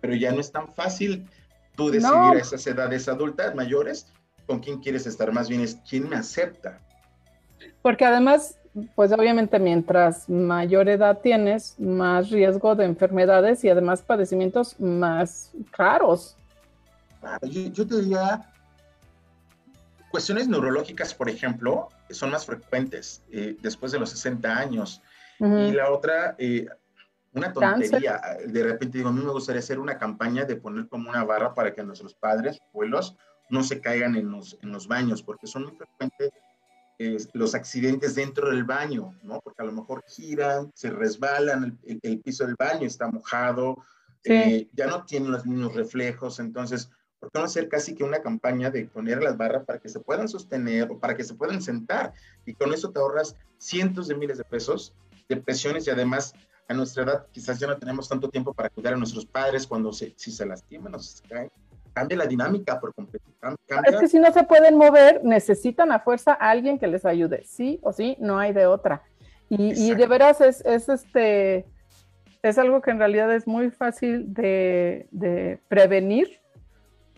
[0.00, 1.28] Pero ya no es tan fácil
[1.76, 4.06] tú decidir a esas edades adultas, mayores,
[4.46, 6.80] con quién quieres estar, más bien es quién me acepta.
[7.82, 8.58] Porque además,
[8.94, 16.36] pues obviamente mientras mayor edad tienes, más riesgo de enfermedades y además padecimientos más caros.
[17.42, 18.53] yo, yo te diría,
[20.14, 25.02] cuestiones neurológicas, por ejemplo, son más frecuentes eh, después de los 60 años.
[25.40, 26.68] Y la otra, eh,
[27.32, 28.20] una tontería.
[28.46, 31.52] De repente digo, a mí me gustaría hacer una campaña de poner como una barra
[31.52, 33.16] para que nuestros padres, abuelos,
[33.50, 36.30] no se caigan en los, en los baños, porque son muy frecuentes
[37.00, 39.40] eh, los accidentes dentro del baño, ¿no?
[39.40, 43.78] Porque a lo mejor giran, se resbalan, el, piso del baño está mojado,
[44.22, 46.88] eh, ya no tienen los mismos reflejos, entonces,
[47.24, 50.00] ¿por qué no hacer casi que una campaña de poner las barras para que se
[50.00, 52.12] puedan sostener o para que se puedan sentar?
[52.44, 54.94] Y con eso te ahorras cientos de miles de pesos
[55.28, 56.34] de presiones y además
[56.68, 59.92] a nuestra edad quizás ya no tenemos tanto tiempo para cuidar a nuestros padres cuando
[59.92, 61.50] se, si se lastiman o se caen
[61.94, 63.24] cambia la dinámica por completo.
[63.86, 67.44] Es que si no se pueden mover, necesitan a fuerza a alguien que les ayude,
[67.44, 69.02] sí o sí, no hay de otra.
[69.48, 71.64] Y, de veras es, este,
[72.42, 76.40] es algo que en realidad es muy fácil de, prevenir,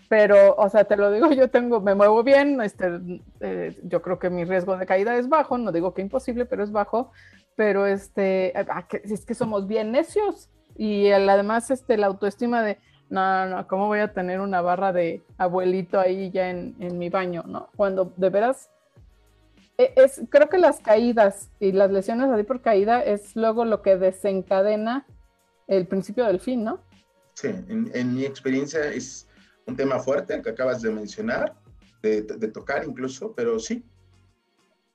[0.09, 3.01] pero, o sea, te lo digo, yo tengo, me muevo bien, este,
[3.41, 6.63] eh, yo creo que mi riesgo de caída es bajo, no digo que imposible, pero
[6.63, 7.13] es bajo,
[7.57, 13.47] pero este, ah, es que somos bien necios y además este, la autoestima de, no,
[13.47, 17.71] no, ¿cómo voy a tener una barra de abuelito ahí ya en, mi baño, no?
[17.77, 18.71] Cuando de veras,
[19.79, 23.83] e, es, creo que las caídas y las lesiones así por caída es luego lo
[23.83, 25.07] que desencadena
[25.67, 26.81] el principio del fin, ¿no?
[27.35, 29.26] Sí, en, mi experiencia es
[29.67, 31.55] un tema fuerte el que acabas de mencionar,
[32.03, 33.85] de, tocar incluso, pero sí,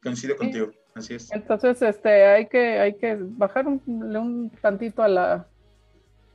[0.01, 1.31] coincido contigo, así es.
[1.31, 5.47] Entonces, este, hay que, hay que bajar un tantito a la,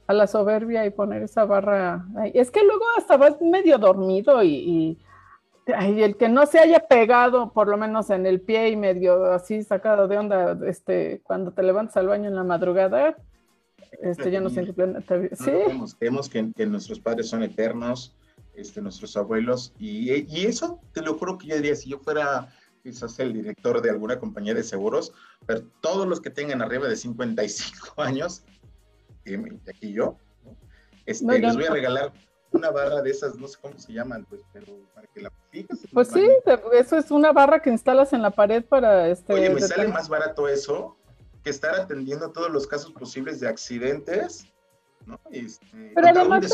[0.06, 2.04] a la soberbia y poner esa barra.
[2.32, 4.98] Es que luego hasta vas medio dormido y,
[5.66, 9.64] el que no se haya pegado por lo menos en el pie y medio así
[9.64, 13.16] sacado de onda, este, cuando te levantas al baño en la madrugada,
[14.00, 14.72] este, ya no siente
[15.32, 15.50] ¿Sí?
[15.98, 18.14] Vemos, que, nuestros padres son eternos,
[18.56, 22.48] este, nuestros abuelos, y, y, eso te lo juro que yo diría, si yo fuera
[22.82, 25.12] quizás el director de alguna compañía de seguros,
[25.44, 28.44] pero todos los que tengan arriba de 55 años,
[29.68, 30.16] aquí yo,
[31.04, 32.12] este, les voy a regalar
[32.52, 35.80] una barra de esas, no sé cómo se llaman, pues, pero para que la fijas.
[35.92, 36.26] Pues sí,
[36.72, 39.32] eso es una barra que instalas en la pared para este.
[39.32, 40.96] Oye, me sale más barato eso
[41.42, 44.46] que estar atendiendo todos los casos posibles de accidentes,
[45.04, 45.20] ¿no?
[45.30, 46.50] Este, pero además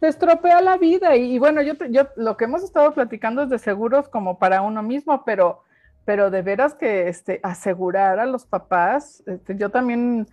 [0.00, 3.58] te estropea, la vida y, bueno, yo, yo lo que hemos estado platicando es de
[3.58, 5.62] seguros como para uno mismo, pero
[6.06, 10.28] pero de veras que este, asegurar a los papás, este, yo también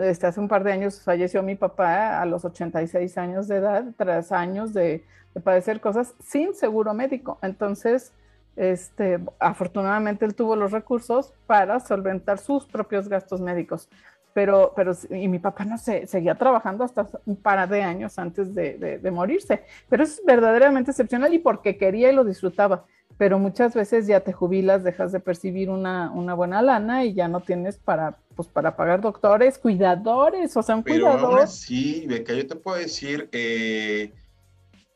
[0.00, 3.84] este, hace un par de años falleció mi papá a los 86 años de edad,
[3.98, 5.04] tras años de,
[5.44, 7.38] padecer cosas sin seguro médico.
[7.42, 8.12] Entonces,
[8.54, 13.88] este, afortunadamente él tuvo los recursos para solventar sus propios gastos médicos.
[14.34, 18.54] Pero, pero, y mi papá no sé, seguía trabajando hasta un par de años antes
[18.54, 19.62] de, de morirse.
[19.88, 22.84] Pero es verdaderamente excepcional y porque quería y lo disfrutaba
[23.18, 27.40] pero muchas veces ya te jubilas, dejas de percibir una, buena lana y ya no
[27.40, 31.46] tienes para, pues, para pagar doctores, cuidadores, o sea, un pero cuidador.
[31.46, 34.12] sí, Beca, yo te puedo decir, eh,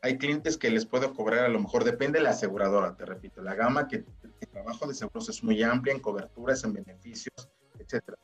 [0.01, 3.41] hay clientes que les puedo cobrar, a lo mejor depende de la aseguradora, te repito,
[3.41, 8.17] la gama que el trabajo de seguros es muy amplia en coberturas, en beneficios, etcétera.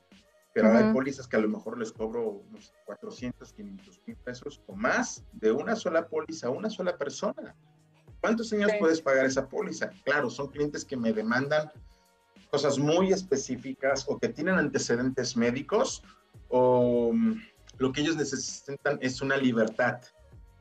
[0.54, 4.76] Pero hay pólizas que a lo mejor les cobro unos 400, 500 mil pesos o
[4.76, 7.56] más de una sola póliza, una sola persona.
[8.22, 9.90] ¿Cuántos años puedes pagar esa póliza?
[10.06, 11.72] Claro, son clientes que me demandan
[12.52, 16.04] cosas muy específicas o que tienen antecedentes médicos
[16.50, 17.42] o mm,
[17.80, 20.02] lo que ellos necesitan es una libertad,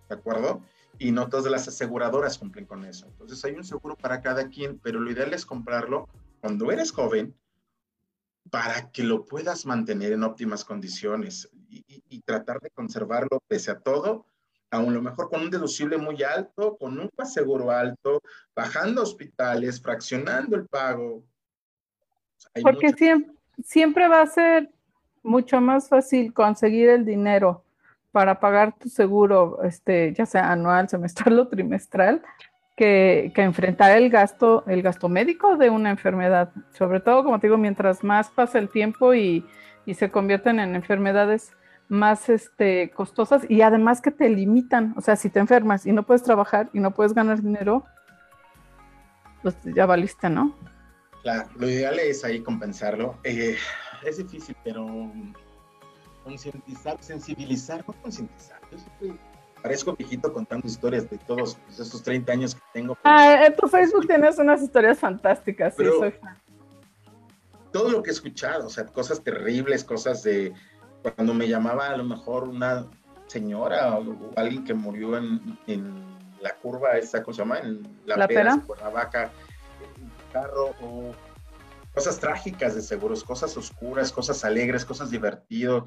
[0.08, 0.62] ¿de acuerdo?
[0.98, 3.06] Y no todas las aseguradoras cumplen con eso.
[3.06, 6.08] Entonces hay un seguro para cada quien, pero lo ideal es comprarlo
[6.40, 7.34] cuando eres joven
[8.50, 14.26] para que lo puedas mantener en óptimas condiciones y, tratar de conservarlo pese a todo,
[14.70, 18.20] aún lo mejor con un deducible muy alto, con un seguro alto,
[18.54, 21.24] bajando hospitales, fraccionando el pago.
[22.62, 24.70] Porque siempre, siempre va a ser
[25.22, 27.64] mucho más fácil conseguir el dinero
[28.12, 32.22] para pagar tu seguro, este, ya sea anual, semestral o trimestral,
[32.76, 36.50] que, enfrentar el gasto, el gasto médico de una enfermedad.
[36.72, 39.46] Sobre todo, como te digo, mientras más pasa el tiempo y,
[39.94, 41.52] se convierten en enfermedades
[41.88, 44.94] más este, costosas y además que te limitan.
[44.96, 47.84] O sea, si te enfermas y no puedes trabajar y no puedes ganar dinero,
[49.42, 50.56] pues ya valiste, ¿no?
[51.22, 53.18] Claro, lo ideal es ahí compensarlo.
[53.24, 53.56] Eh,
[54.04, 55.12] es difícil, pero
[56.22, 58.60] concientizar, sensibilizar, no concientizar.
[58.70, 58.78] Yo
[59.62, 62.98] parezco viejito contando historias de todos esos 30 años que tengo.
[63.04, 66.36] Ah, en tu Facebook tienes unas historias fantásticas, sí, soy fan.
[67.72, 70.52] Todo lo que he escuchado, o sea, cosas terribles, cosas de
[71.02, 72.86] cuando me llamaba a lo mejor una
[73.26, 77.60] señora o, alguien que murió en, la curva esa, ¿cómo se llama?
[77.60, 79.30] En la, ¿La pera, por la vaca,
[79.96, 81.14] en carro o
[81.94, 85.84] cosas trágicas de seguros, cosas oscuras, cosas alegres, cosas divertidas,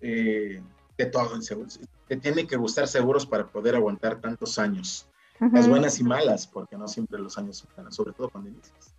[0.00, 0.60] eh,
[0.96, 1.80] de todo en seguros.
[2.08, 5.08] Te tiene que gustar seguros para poder aguantar tantos años.
[5.52, 8.94] Las buenas y malas, porque no siempre los años son buenos, sobre todo cuando inicias.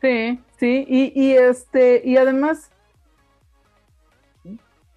[0.00, 2.70] Sí, sí, y, y, este, y además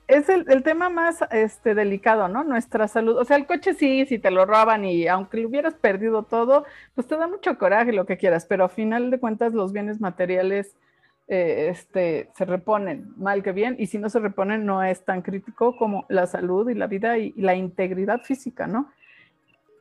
[0.07, 2.43] es el, el, tema más este, delicado, ¿no?
[2.43, 3.17] Nuestra salud.
[3.17, 6.65] O sea, el coche sí, si te lo roban y aunque lo hubieras perdido todo,
[6.95, 10.01] pues te da mucho coraje lo que quieras, pero a final de cuentas los bienes
[10.01, 10.75] materiales
[11.27, 15.23] eh, este, se reponen mal que bien y si no se reponen no es tan
[15.23, 18.91] crítico como la salud y la vida y, la integridad física, ¿no?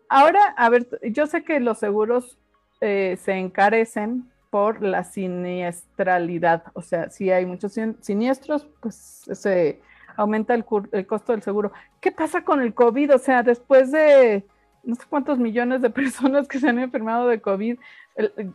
[0.08, 2.38] Ahora, a ver, yo sé que los seguros
[2.80, 9.80] eh, se encarecen por la siniestralidad, o sea, si hay muchos siniestros, pues se
[10.16, 11.72] aumenta el, costo del seguro.
[12.00, 13.14] ¿Qué pasa con el COVID?
[13.14, 14.44] O sea, después de
[14.84, 17.78] no sé cuántos millones de personas que se han enfermado de COVID,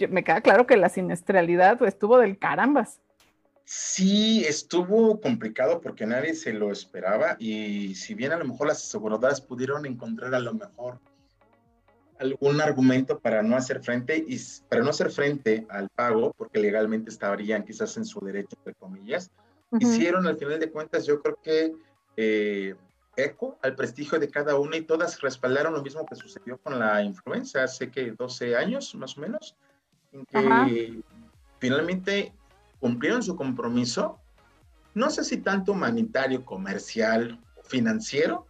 [0.10, 3.00] me queda claro que la siniestralidad estuvo del carambas.
[3.66, 8.78] Sí, estuvo complicado porque nadie se lo esperaba y si bien a lo mejor las
[8.78, 11.00] aseguradoras pudieron encontrar a lo mejor
[12.20, 14.38] algún argumento para no hacer frente y
[14.68, 19.30] para no hacer frente al pago, porque legalmente estarían quizás en su derecho, entre comillas,
[19.80, 21.74] hicieron al final de cuentas, yo creo que
[22.18, 22.76] eh,
[23.24, 27.02] eco al prestigio de cada una y todas respaldaron lo mismo que sucedió con la
[27.02, 29.56] influenza hace que 12 años más o menos,
[30.12, 31.02] en que
[31.60, 32.34] finalmente
[32.80, 34.20] cumplieron su compromiso,
[34.94, 38.48] no sé si tanto humanitario, comercial financiero,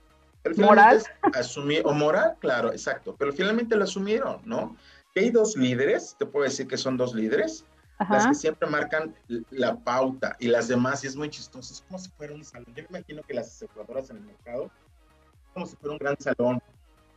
[0.57, 1.03] moral.
[1.33, 4.75] Asumir, o moral, claro, exacto, pero finalmente lo asumieron, ¿no?
[5.19, 7.65] hay dos líderes, te puedo decir que son dos líderes,
[8.07, 9.13] las que siempre marcan
[9.49, 12.67] la pauta y las demás, y es muy chistoso, es como si fuera un salón.
[12.75, 14.71] Yo me imagino que las aseguradoras en el mercado,
[15.53, 16.61] como si fuera un gran salón,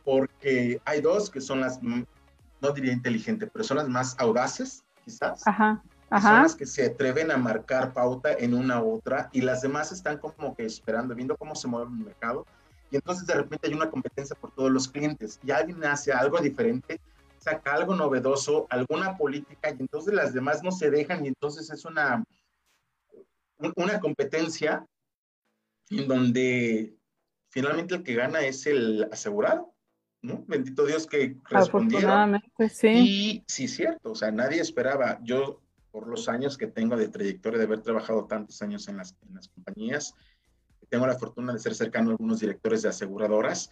[0.03, 5.45] porque hay dos que son las, no diría inteligentes, pero son las más audaces, quizás.
[5.47, 5.81] Ajá.
[6.21, 9.91] Son las que se atreven a marcar pauta en una u otra y las demás
[9.91, 12.45] están como que esperando, viendo cómo se mueve el mercado.
[12.91, 16.39] Y entonces de repente hay una competencia por todos los clientes y alguien hace algo
[16.39, 17.01] diferente
[17.43, 21.83] saca algo novedoso, alguna política, y entonces las demás no se dejan, y entonces es
[21.83, 22.23] una,
[23.75, 24.85] una competencia
[25.89, 26.95] en donde
[27.49, 29.73] finalmente el que gana es el asegurado,
[30.21, 30.45] ¿no?
[30.47, 32.41] Bendito Dios que respondieron.
[32.71, 32.87] Sí.
[32.87, 37.59] Y sí, cierto, o sea, nadie esperaba, yo por los años que tengo de trayectoria,
[37.59, 40.15] de haber trabajado tantos años en las, en las compañías,
[40.89, 43.69] tengo la fortuna de ser cercano a algunos directores de aseguradoras,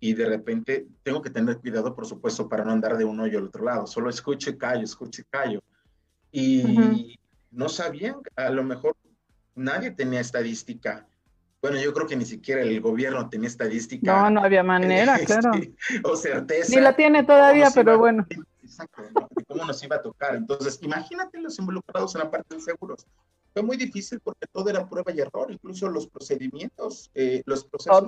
[0.00, 3.34] y de repente tengo que tener cuidado, por supuesto, para no andar de uno y
[3.34, 3.86] al otro lado.
[3.86, 5.62] Solo escucho y callo, escucho y callo.
[6.30, 7.18] Y
[7.50, 8.96] no sabían, a lo mejor
[9.54, 11.06] nadie tenía estadística.
[11.62, 14.12] Bueno, yo creo que ni siquiera el gobierno tenía estadística.
[14.12, 15.52] No, no había manera, claro.
[16.02, 16.74] o certeza.
[16.74, 18.26] Ni la tiene todavía, pero bueno.
[18.62, 20.34] Exacto, de cómo nos iba a tocar.
[20.34, 23.06] Entonces, imagínate los involucrados en la parte de seguros.
[23.54, 28.06] Fue muy difícil porque todo era prueba y error, incluso los procedimientos, eh, los procesos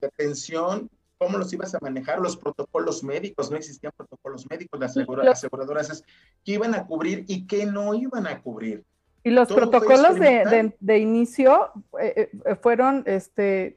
[0.00, 0.90] de atención
[1.20, 6.02] cómo los ibas a manejar, los protocolos médicos, no existían protocolos médicos, las aseguradoras
[6.42, 8.82] que iban a cubrir y que no iban a cubrir.
[9.22, 13.76] Y los protocolos de, de, inicio eh, eh, fueron este,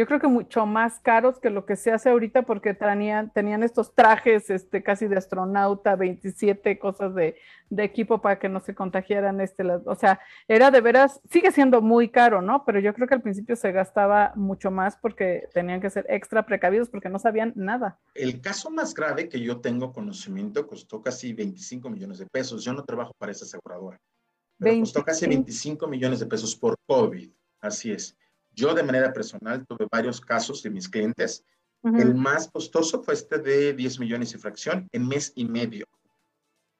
[0.00, 3.62] yo creo que mucho más caros que lo que se hace ahorita porque tenían, tenían
[3.62, 7.36] estos trajes este, casi de astronauta, 27 cosas de,
[7.76, 9.42] equipo para que no se contagiaran.
[9.42, 12.64] Este, o sea, era de veras, sigue siendo muy caro, ¿no?
[12.64, 16.46] Pero yo creo que al principio se gastaba mucho más porque tenían que ser extra
[16.46, 17.98] precavidos porque no sabían nada.
[18.14, 22.64] El caso más grave que yo tengo conocimiento costó casi 25 millones de pesos.
[22.64, 24.00] Yo no trabajo para esa aseguradora.
[24.58, 27.30] Pero costó casi 25 millones de pesos por COVID.
[27.60, 28.16] Así es.
[28.60, 31.44] Yo de manera personal tuve varios casos de mis clientes.
[31.82, 35.86] El más costoso fue este de 10 millones y fracción en mes y medio.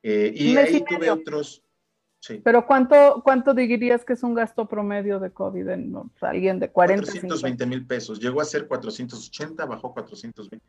[0.03, 1.62] Eh, y ahí tuve otros.
[2.18, 2.43] Sí.
[2.45, 7.07] Pero ¿cuánto, ¿cuánto dirías que es un gasto promedio de COVID en alguien de 40?
[7.07, 8.20] 420 mil pesos.
[8.20, 10.62] Llegó a ser 480, bajó 420.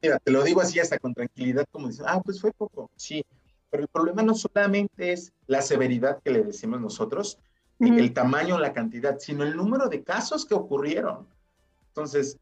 [0.00, 2.88] Mira, te lo digo así hasta con tranquilidad, como dicen, ah, pues fue poco.
[2.94, 3.24] Sí,
[3.68, 7.38] pero el problema no solamente es la severidad que le decimos nosotros,
[7.90, 11.26] el tamaño, la cantidad, sino el número de casos que ocurrieron.
[11.88, 12.38] Entonces...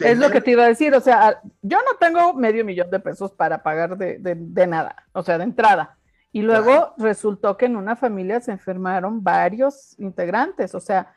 [0.00, 2.98] Es lo que te iba a decir, o sea, yo no tengo medio millón de
[2.98, 5.96] pesos para pagar de, de, nada, o sea, de entrada.
[6.32, 11.14] Y luego resultó que en una familia se enfermaron varios integrantes, o sea,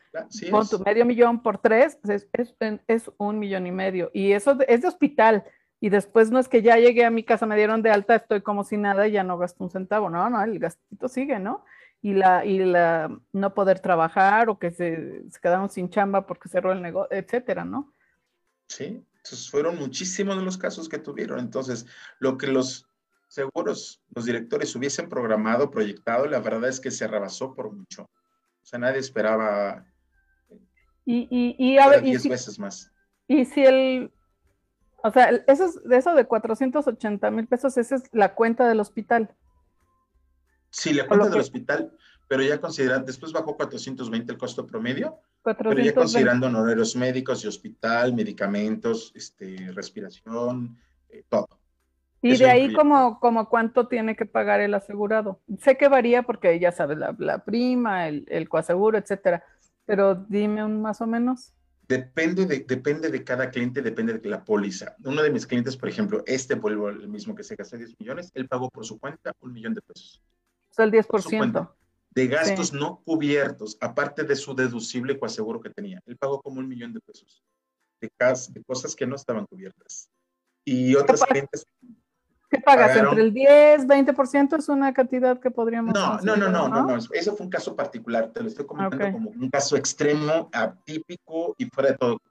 [0.50, 2.56] con tu medio millón por tres, es, es,
[2.88, 4.10] es, un millón y medio.
[4.14, 5.44] Y eso es de hospital.
[5.80, 8.42] Y después no es que ya llegué a mi casa, me dieron de alta, estoy
[8.42, 10.10] como si nada y ya no gasto un centavo.
[10.10, 11.66] No, no, el gastito sigue, ¿no?
[12.02, 16.50] Y la, y la no poder trabajar o que se, se quedaron sin chamba porque
[16.50, 17.94] cerró el negocio, etcétera, ¿no?
[18.68, 21.40] Sí, esos fueron muchísimos de los casos que tuvieron.
[21.40, 21.86] Entonces,
[22.20, 22.88] lo que los
[23.28, 28.04] seguros, los directores hubiesen programado, proyectado, la verdad es que se rebasó por mucho.
[28.04, 29.86] O sea, nadie esperaba
[31.06, 32.92] y, y, y a ver, 10 veces más.
[33.28, 34.12] Y si el,
[35.04, 39.36] o sea, eso, eso de 480 mil pesos, esa es la cuenta del hospital.
[40.72, 41.92] Sí, la cuenta del hospital,
[42.28, 47.48] pero ya considerando, después bajó 420 el costo promedio, pero ya considerando honorarios médicos y
[47.48, 50.78] hospital, medicamentos, este, respiración,
[51.10, 51.48] eh, todo.
[52.22, 55.42] Y de ahí como, como cuánto tiene que pagar el asegurado.
[55.60, 59.44] Sé que varía porque ya sabes, la, prima, el, el, coaseguro, etcétera.
[59.86, 61.54] Pero dime un más o menos.
[61.88, 64.96] Depende de, depende de cada cliente, depende de la póliza.
[65.04, 68.32] Uno de mis clientes, por ejemplo, este vuelvo el mismo que se gastó 10 millones,
[68.36, 70.22] él pagó por su cuenta un millón de pesos.
[70.72, 71.70] O sea, el 10%.
[72.14, 76.02] De gastos no cubiertos, aparte de su deducible coaseguro que tenía.
[76.06, 77.42] Él pagó como un millón de pesos
[78.02, 78.12] de,
[78.50, 80.10] de cosas que no estaban cubiertas.
[80.66, 81.66] Y otros clientes.
[82.50, 82.98] ¿Qué pagas?
[82.98, 85.94] ¿Entre el 10, 20% es una cantidad que podríamos.?
[85.94, 88.32] No, no, no, no, no, no, Eso fue un caso particular.
[88.34, 92.22] Te lo estoy comentando como un caso extremo, atípico y fuera de todo.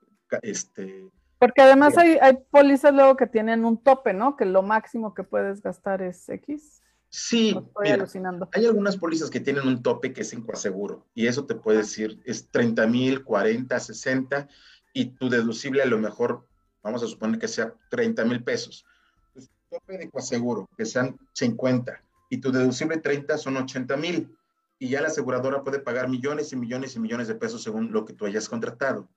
[0.43, 4.37] Este, Porque además hay, hay pólizas luego que tienen un tope, ¿no?
[4.37, 6.83] Que lo máximo que puedes gastar es X.
[7.13, 11.57] Sí, hay algunas pólizas que tienen un tope que es en coaseguro y eso te
[11.57, 14.49] puede decir es 30 mil, 40, 60
[14.93, 16.47] y tu deducible a lo mejor,
[16.85, 18.87] vamos a suponer que sea 30 mil pesos.
[19.35, 24.33] Pues, tope de coaseguro, que sean 50 y tu deducible 30 son 80 mil
[24.79, 28.05] y ya la aseguradora puede pagar millones y millones y millones de pesos según lo
[28.05, 29.09] que tú hayas contratado.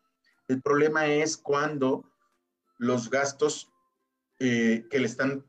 [0.47, 2.09] El problema es cuando
[2.79, 3.71] los gastos
[4.39, 5.45] eh, que le están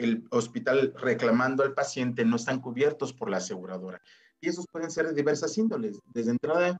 [0.00, 4.00] el hospital reclamando al paciente no están cubiertos por la aseguradora.
[4.40, 6.00] Y esos pueden ser de diversas índoles.
[6.06, 6.78] Desde entrada,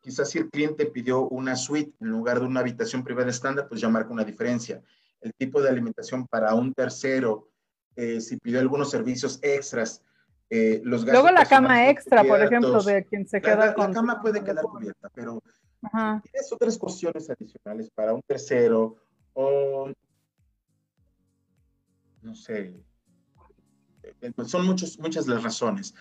[0.00, 3.80] quizás si el cliente pidió una suite en lugar de una habitación privada estándar, pues
[3.80, 4.82] ya marca una diferencia.
[5.20, 7.48] El tipo de alimentación para un tercero,
[7.96, 10.02] eh, si pidió algunos servicios extras,
[10.48, 11.22] eh, los gastos.
[11.22, 13.88] Luego la cama extra, por ejemplo, de quien se queda la, con.
[13.88, 15.42] La cama puede quedar cubierta, pero
[15.80, 18.96] si tienes otras cuestiones adicionales para un tercero
[19.32, 19.90] o
[22.24, 22.74] no sé,
[24.02, 25.94] eh, pues son muchos, muchas las razones.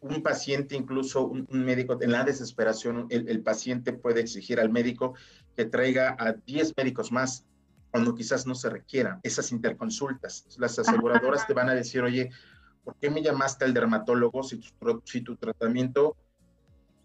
[0.00, 5.14] Un paciente, incluso un, médico, en la desesperación, el, paciente puede exigir al médico
[5.56, 7.44] que traiga a 10 médicos más
[7.90, 10.46] cuando quizás no se requieran esas interconsultas.
[10.58, 12.30] Las aseguradoras te van a decir, oye,
[12.82, 16.16] ¿por qué me llamaste al dermatólogo si tu, si tu tratamiento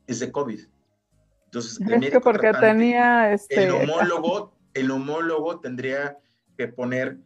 [0.07, 0.61] es de COVID?
[1.45, 3.65] Entonces, el médico porque tenía este...
[3.65, 6.17] el homólogo, el homólogo tendría
[6.57, 7.17] que poner,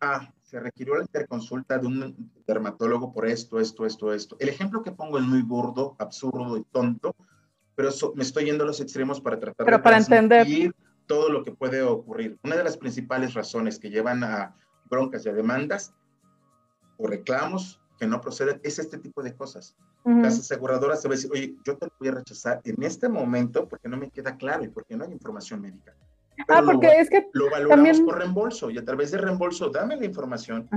[0.00, 4.34] ah, se requirió la interconsulta de un dermatólogo por esto, esto, esto, esto.
[4.40, 7.14] El ejemplo que pongo es muy gordo, absurdo y tonto,
[7.74, 10.72] pero me estoy yendo a los extremos para tratar pero de para entender
[11.06, 12.38] todo lo que puede ocurrir.
[12.42, 14.56] Una de las principales razones que llevan a
[14.88, 15.92] broncas y a demandas
[16.96, 19.76] o reclamos que no proceden es este tipo de cosas.
[20.04, 23.68] Las aseguradoras se van a decir, oye, yo te voy a rechazar en este momento
[23.68, 25.94] porque no me queda claro y porque no hay información médica
[26.48, 29.96] ah, porque lo, es que lo valoramos por reembolso y a través de reembolso dame
[29.96, 30.68] la información,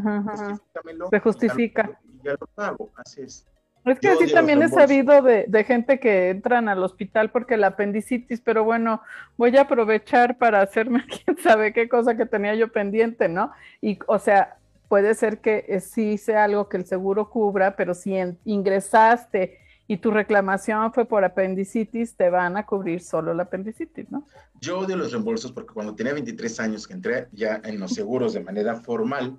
[1.10, 2.00] se justifica.
[2.04, 3.46] Y ya lo pago, así es.
[3.84, 7.68] Es que así también he sabido de, de, gente que entran al hospital porque la
[7.68, 9.02] apendicitis, pero bueno,
[9.38, 13.52] voy a aprovechar para hacerme quién sabe qué cosa que tenía yo pendiente, ¿no?
[13.82, 14.58] Y, o sea,
[14.88, 18.14] puede ser que sí sea algo que el seguro cubra, pero si
[18.46, 19.58] ingresaste
[19.92, 24.26] y tu reclamación fue por apendicitis, te van a cubrir solo la apendicitis, ¿no?
[24.62, 28.32] Yo odio los reembolsos porque cuando tenía 23 años que entré ya en los seguros
[28.34, 29.38] de manera formal,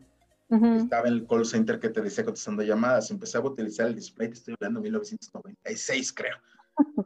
[0.50, 3.10] Estaba en el call center que te decía contestando llamadas.
[3.10, 6.36] Empezaba a utilizar el display, te estoy hablando de 1996, creo.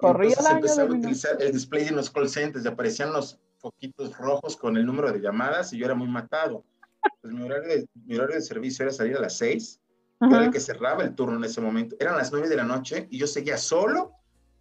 [0.00, 4.18] Corría Entonces empezaba a utilizar el display en los call centers y aparecían los foquitos
[4.18, 6.64] rojos con el número de llamadas y yo era muy matado.
[7.22, 9.80] Pues mi horario de, mi horario de servicio era salir a las 6,
[10.20, 11.96] era el que cerraba el turno en ese momento.
[11.98, 14.12] Eran las 9 de la noche y yo seguía solo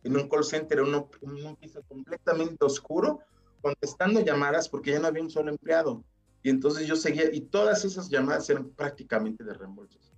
[0.03, 3.20] en un call center, en un, en un piso completamente oscuro,
[3.62, 6.03] contestando llamadas porque ya no había un solo empleado.
[6.43, 10.14] Y entonces yo seguía, y todas esas llamadas eran prácticamente de reembolsos.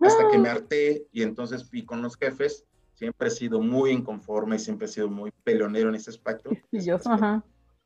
[0.00, 0.52] Hasta que me ah.
[0.52, 2.64] harté y entonces fui con los jefes.
[2.94, 6.50] Siempre he sido muy inconforme y siempre he sido muy peleonero en ese aspecto.
[6.72, 7.44] Y yo, ajá.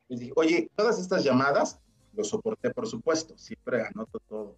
[0.08, 1.78] Les dije, oye, todas estas llamadas,
[2.14, 4.56] lo soporté, por supuesto, siempre anoto todo.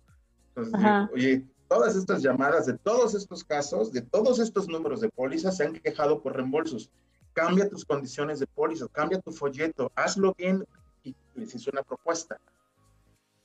[0.49, 5.09] Entonces dije, oye, todas estas llamadas de todos estos casos, de todos estos números de
[5.09, 6.89] póliza, se han quejado por reembolsos.
[7.33, 10.65] Cambia tus condiciones de póliza, cambia tu folleto, hazlo bien
[11.03, 12.39] y les hice una propuesta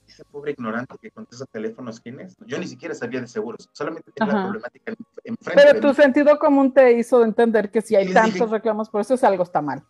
[0.07, 2.35] ese pobre ignorante que contesta teléfonos, ¿quién es?
[2.45, 5.61] Yo ni siquiera sabía de seguros, solamente tenía la problemática enfrente.
[5.63, 9.23] Pero tu sentido común te hizo entender que si hay tantos reclamos, por eso es
[9.23, 9.83] algo está mal.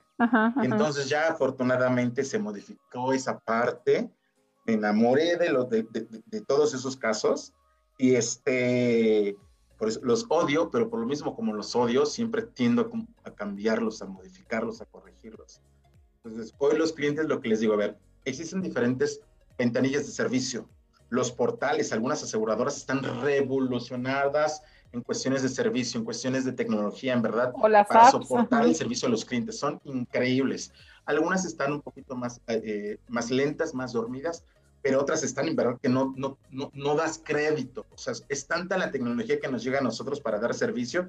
[0.62, 4.12] entonces ya afortunadamente se modificó esa parte,
[4.66, 7.54] me enamoré de, los, de, de, todos esos casos
[8.00, 9.36] y este,
[10.02, 12.90] los odio, pero por lo mismo como los odio, siempre tiendo
[13.26, 15.62] a cambiarlos, a modificarlos, a corregirlos.
[16.24, 19.20] Entonces, hoy los clientes lo que les digo, a ver, existen diferentes
[19.58, 20.70] ventanillas de servicio.
[21.10, 27.22] Los portales, algunas aseguradoras están revolucionadas en cuestiones de servicio, en cuestiones de tecnología, en
[27.22, 29.60] verdad, para soportar el servicio a los clientes.
[29.60, 30.72] Son increíbles.
[31.06, 34.46] Algunas están un poquito más, eh, más lentas, más dormidas,
[34.82, 37.86] pero otras están en verdad que no, no, no, no das crédito.
[37.92, 41.08] O sea, es tanta la tecnología que nos llega a nosotros para dar servicio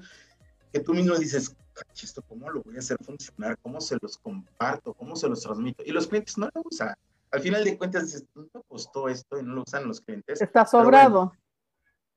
[0.73, 1.55] que tú mismo dices,
[2.01, 3.57] ¿esto cómo lo voy a hacer funcionar?
[3.61, 4.93] ¿Cómo se los comparto?
[4.93, 5.83] ¿Cómo se los transmito?
[5.85, 6.95] Y los clientes no lo usan
[7.31, 9.39] al final de cuentas dices, ¿cuánto costó esto?
[9.39, 10.41] Y no lo usan los clientes.
[10.41, 11.33] Está sobrado.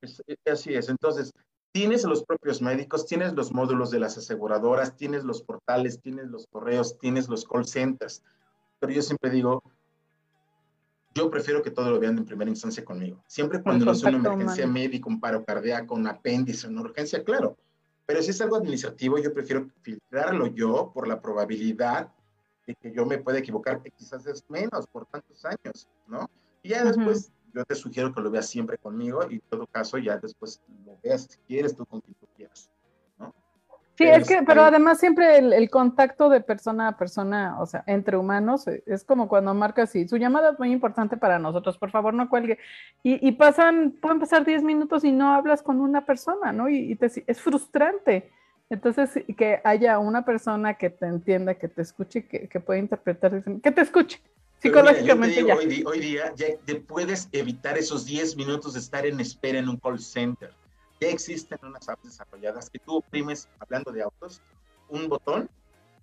[0.03, 0.89] Eh, así es.
[0.89, 1.33] Entonces,
[1.73, 6.47] tienes los propios médicos, tienes los módulos de las aseguradoras, tienes los portales, tienes los
[6.49, 8.23] correos, tienes los call centers.
[8.81, 9.63] Pero yo siempre digo,
[11.15, 13.23] yo prefiero que todo lo vean en primera instancia conmigo.
[13.27, 17.57] Siempre cuando no es una emergencia médica, un paro cardíaco, un apéndice, una urgencia, claro.
[18.07, 22.13] Pero si es algo administrativo, yo prefiero filtrarlo yo por la probabilidad
[22.67, 26.29] de que yo me pueda equivocar, que quizás es menos por tantos años, ¿no?
[26.63, 29.99] Y ya después yo te sugiero que lo veas siempre conmigo y en todo caso
[29.99, 32.71] ya después lo veas si quieres tú con quien tú quieras.
[33.97, 38.17] Sí, es que, pero además siempre el, contacto de persona a persona, o sea, entre
[38.17, 41.93] humanos, eh, es como cuando marcas y su llamada es muy importante para nosotros, por
[41.93, 42.59] favor no cuelgue.
[43.05, 46.69] Y, pasan, pueden pasar 10 minutos y no hablas con una persona, ¿no?
[46.69, 48.31] Y, y te, es frustrante.
[48.69, 53.45] Entonces, que haya una persona que te entienda, que te escuche, que, que pueda interpretar,
[53.63, 54.21] que te escuche
[54.65, 55.45] psicológicamente.
[55.45, 55.57] ya.
[55.57, 59.77] Hoy, día ya te puedes evitar esos 10 minutos de estar en espera en un
[59.77, 60.53] call center.
[61.05, 64.41] Ya existen unas apps desarrolladas que tú oprimes, hablando de autos,
[64.89, 65.51] un botón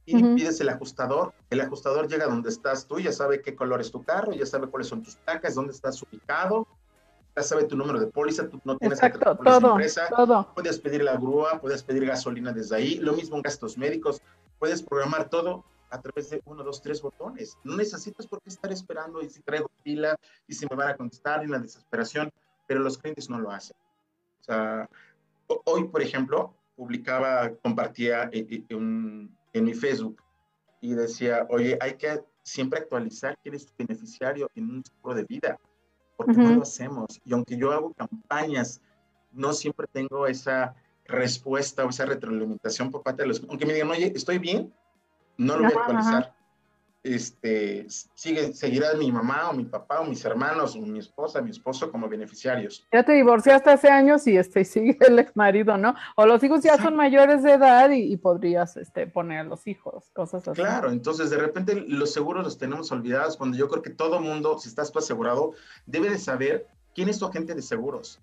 [0.06, 1.34] y pides el ajustador.
[1.49, 4.68] El ajustador llega donde estás tú, ya sabe qué color es tu carro, ya sabe
[4.68, 6.68] cuáles son tus placas, dónde estás ubicado,
[7.36, 10.49] ya sabe tu número de póliza, tú no tienes que tener todo, empresa, todo.
[10.54, 14.22] puedes pedir la grúa, puedes pedir gasolina desde ahí, lo mismo en gastos médicos,
[14.60, 17.58] puedes programar todo a través de uno, dos, tres botones.
[17.64, 20.16] No necesitas por qué estar esperando y si traigo pila
[20.47, 22.32] y si me van a contestar en la desesperación,
[22.68, 23.76] pero los clientes no lo hacen.
[24.42, 24.89] O sea,
[25.66, 30.22] hoy, por ejemplo, publicaba, compartía en, en, en mi Facebook
[30.82, 35.24] y decía, oye, hay que siempre actualizar quién es tu beneficiario en un seguro de
[35.26, 35.60] vida
[36.18, 37.20] porque no lo hacemos.
[37.26, 38.82] Y aunque yo hago campañas,
[39.32, 40.76] no siempre tengo esa
[41.06, 43.44] respuesta o esa retroalimentación por parte de los...
[43.50, 44.74] Aunque me digan, oye, estoy bien,
[45.38, 46.31] no lo voy a actualizar
[47.04, 51.49] este, sigue, seguirá mi mamá o mi papá o mis hermanos o mi esposa, mi
[51.49, 52.88] esposo como beneficiarios.
[52.91, 55.95] Ya te divorciaste hace años y este, sigue el ex marido, ¿no?
[56.16, 60.12] O los hijos ya son mayores de edad y, podrías este, poner a los hijos,
[60.14, 60.62] cosas así.
[60.62, 64.60] Claro, entonces de repente los seguros los tenemos olvidados cuando yo creo que todo mundo,
[64.60, 65.54] si estás tú asegurado,
[65.88, 68.20] debe de saber quién es tu agente de seguros,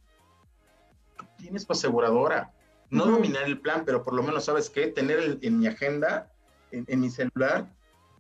[1.37, 2.53] quién es tu aseguradora.
[2.91, 4.87] No dominar el plan, pero por lo menos, ¿sabes qué?
[4.87, 6.33] Tener en mi agenda,
[6.71, 7.67] en mi celular,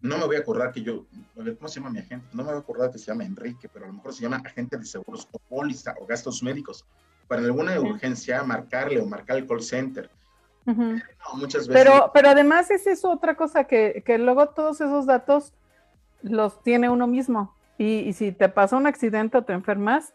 [0.00, 1.06] no me voy a acordar que yo,
[1.38, 2.26] a ver, ¿cómo se llama mi agente?
[2.32, 4.42] No me voy a acordar que se llama Enrique, pero a lo mejor se llama
[4.44, 6.84] agente de seguros o póliza o gastos médicos.
[7.26, 10.10] Para alguna urgencia, marcarle o marcar el call center.
[10.64, 11.68] muchas veces.
[11.68, 15.52] Pero, pero además es eso otra cosa, que, que luego todos esos datos
[16.22, 17.54] los tiene uno mismo.
[17.76, 20.14] Y, y, si te pasa un accidente o te enfermas,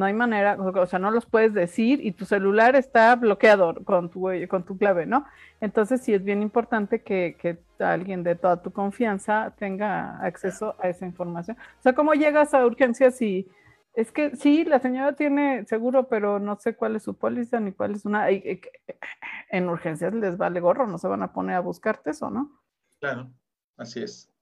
[0.00, 4.08] no hay manera, o sea, no los puedes decir y tu celular está bloqueado con
[4.08, 5.26] tu, con tu clave, ¿no?
[5.60, 10.88] Entonces sí es bien importante que, que alguien de toda tu confianza tenga acceso a
[10.88, 11.58] esa información.
[11.78, 13.46] O sea, ¿cómo llegas a urgencias si,
[13.92, 17.72] Es que sí, la señora tiene seguro, pero no sé cuál es su póliza ni
[17.72, 18.28] cuál es una.
[19.50, 22.58] En urgencias les vale gorro, no se van a poner a buscarte eso, ¿no?
[23.00, 23.30] Claro,
[23.76, 24.32] así es.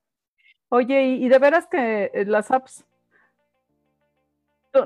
[0.69, 2.85] Oye, y, de veras que eh, las apps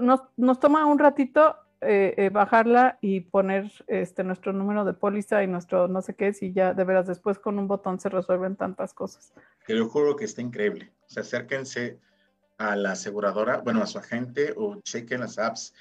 [0.01, 5.43] nos, nos toma un ratito eh, eh, bajarla y poner este nuestro número de póliza
[5.43, 8.55] y nuestro no sé qué, si ya de veras después con un botón se resuelven
[8.55, 9.33] tantas cosas.
[9.67, 10.93] Te lo juro que está increíble.
[11.07, 11.99] O sea, acérquense
[12.59, 15.75] a la aseguradora, bueno, a su agente o chequen las apps,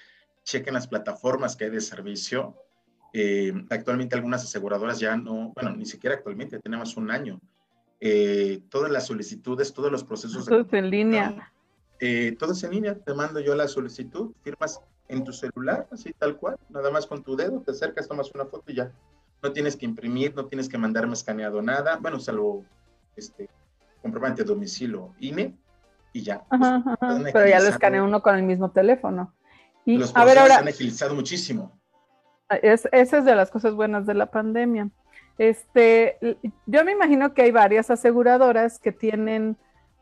[0.44, 2.56] chequen las plataformas que hay de servicio.
[3.14, 7.40] Eh, actualmente algunas aseguradoras ya no, bueno, ni siquiera actualmente, tenemos un año.
[8.00, 10.48] Eh, todas las solicitudes, todos los procesos.
[10.48, 11.54] Todo en línea.
[12.02, 16.12] Eh, todo es en línea, te mando yo la solicitud, firmas en tu celular, así
[16.14, 18.92] tal cual, nada más con tu dedo, te acercas, tomas una foto y ya.
[19.42, 22.66] No tienes que imprimir, no tienes que mandarme escaneado nada, bueno, salvo
[23.16, 23.50] este
[24.02, 25.56] comprobante de domicilio INE,
[26.14, 26.44] y ya.
[27.34, 29.34] Pero ya lo escanea uno con el mismo teléfono.
[29.86, 31.80] Y, Los a ver, ahora, han agilizado muchísimo.
[32.62, 34.90] Es, esa es de las cosas buenas de la pandemia.
[35.38, 36.18] Este,
[36.66, 39.58] yo me imagino que hay varias aseguradoras que tienen,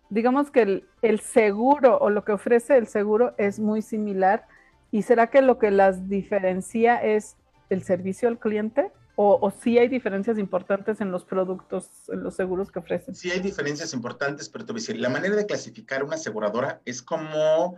[0.10, 4.48] digamos que el, el, seguro o lo que ofrece el seguro es muy similar.
[4.92, 7.38] ¿Y será que lo que las diferencia es
[7.70, 8.92] el servicio al cliente?
[9.16, 13.14] O, o sí hay diferencias importantes en los productos, en los seguros que ofrecen.
[13.16, 16.82] Sí hay diferencias importantes, pero te voy a decir, la manera de clasificar una aseguradora
[16.86, 17.78] es como,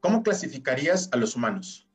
[0.00, 1.88] ¿cómo clasificarías a los humanos?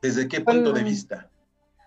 [0.00, 1.30] ¿Desde qué punto de vista?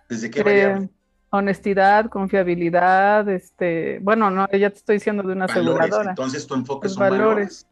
[0.08, 0.90] ¿Desde qué variable?
[1.32, 6.12] Honestidad, confiabilidad, este, bueno, no, ya te estoy diciendo de una aseguradora.
[6.12, 7.68] Entonces tu enfoque son valores.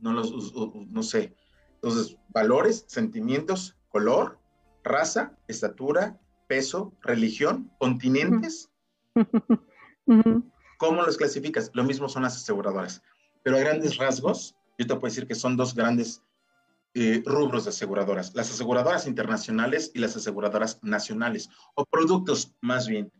[0.00, 0.54] No los,
[0.90, 1.34] no sé.
[1.74, 4.38] Entonces, valores, sentimientos, color,
[4.84, 6.18] raza, estatura,
[6.48, 8.70] peso, religión, continentes.
[10.78, 11.70] ¿Cómo los clasificas?
[11.74, 13.02] Lo mismo son las aseguradoras.
[13.42, 16.22] Pero a grandes rasgos, yo te puedo decir que son dos grandes
[16.94, 18.34] eh, rubros de aseguradoras.
[18.34, 23.10] Las aseguradoras internacionales y las aseguradoras nacionales, o productos más bien,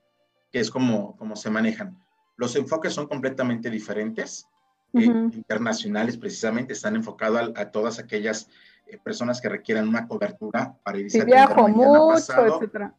[0.50, 1.98] que es como, como se manejan.
[2.36, 4.46] Los enfoques son completamente diferentes.
[4.94, 8.50] Eh, internacionales precisamente están enfocados a todas aquellas
[8.86, 12.94] eh, personas que requieran una cobertura para irse a viajo mucho, etcétera.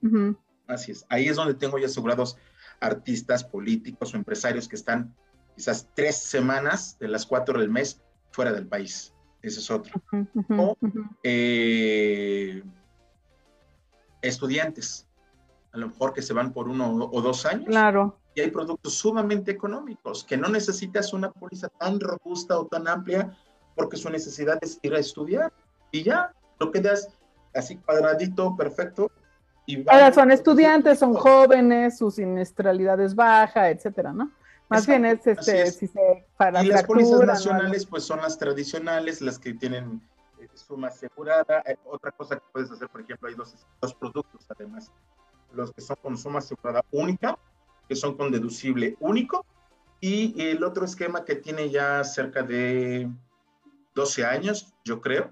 [0.65, 1.05] Así es.
[1.09, 2.35] Ahí es donde tengo ya asegurados
[2.79, 5.13] artistas, políticos o empresarios que están
[5.55, 8.01] quizás tres semanas de las cuatro del mes
[8.31, 9.13] fuera del país.
[9.43, 10.01] Ese es otro.
[10.49, 10.77] o
[11.21, 12.63] eh,
[14.21, 15.05] estudiantes,
[15.73, 17.65] a lo mejor que se van por uno o dos años.
[17.67, 18.17] Claro.
[18.33, 23.37] Y hay productos sumamente económicos, que no necesitas una póliza tan robusta o tan amplia
[23.75, 25.51] porque su necesidad es ir a estudiar
[25.91, 27.09] y ya, lo quedas
[27.53, 29.11] así cuadradito, perfecto.
[29.65, 34.31] Y Ahora son estudiantes, son jóvenes, su siniestralidad es baja, etcétera, ¿no?
[34.73, 39.21] Más bien es, este, Si se, para y las pólizas nacionales, pues son las tradicionales,
[39.21, 40.01] las que tienen
[40.39, 41.63] eh, suma asegurada.
[41.65, 44.91] Eh, otra cosa que puedes hacer, por ejemplo, hay dos, dos productos además.
[45.53, 47.37] Los que son con suma asegurada única,
[47.87, 49.45] que son con deducible único,
[50.01, 53.09] y el otro esquema que tiene ya cerca de
[53.95, 55.31] 12 años, yo creo,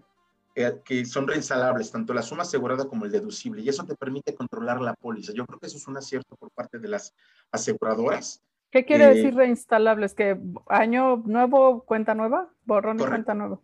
[0.54, 4.36] eh, que son reinstalables, tanto la suma asegurada como el deducible, y eso te permite
[4.36, 5.34] controlar la póliza.
[5.34, 7.14] Yo creo que eso es un acierto por parte de las
[7.52, 8.42] aseguradoras.
[8.72, 10.14] ¿Qué quiere eh, decir reinstalables?
[10.14, 12.50] ¿Que año nuevo, cuenta nueva?
[12.66, 13.60] Borrón y cuenta nueva.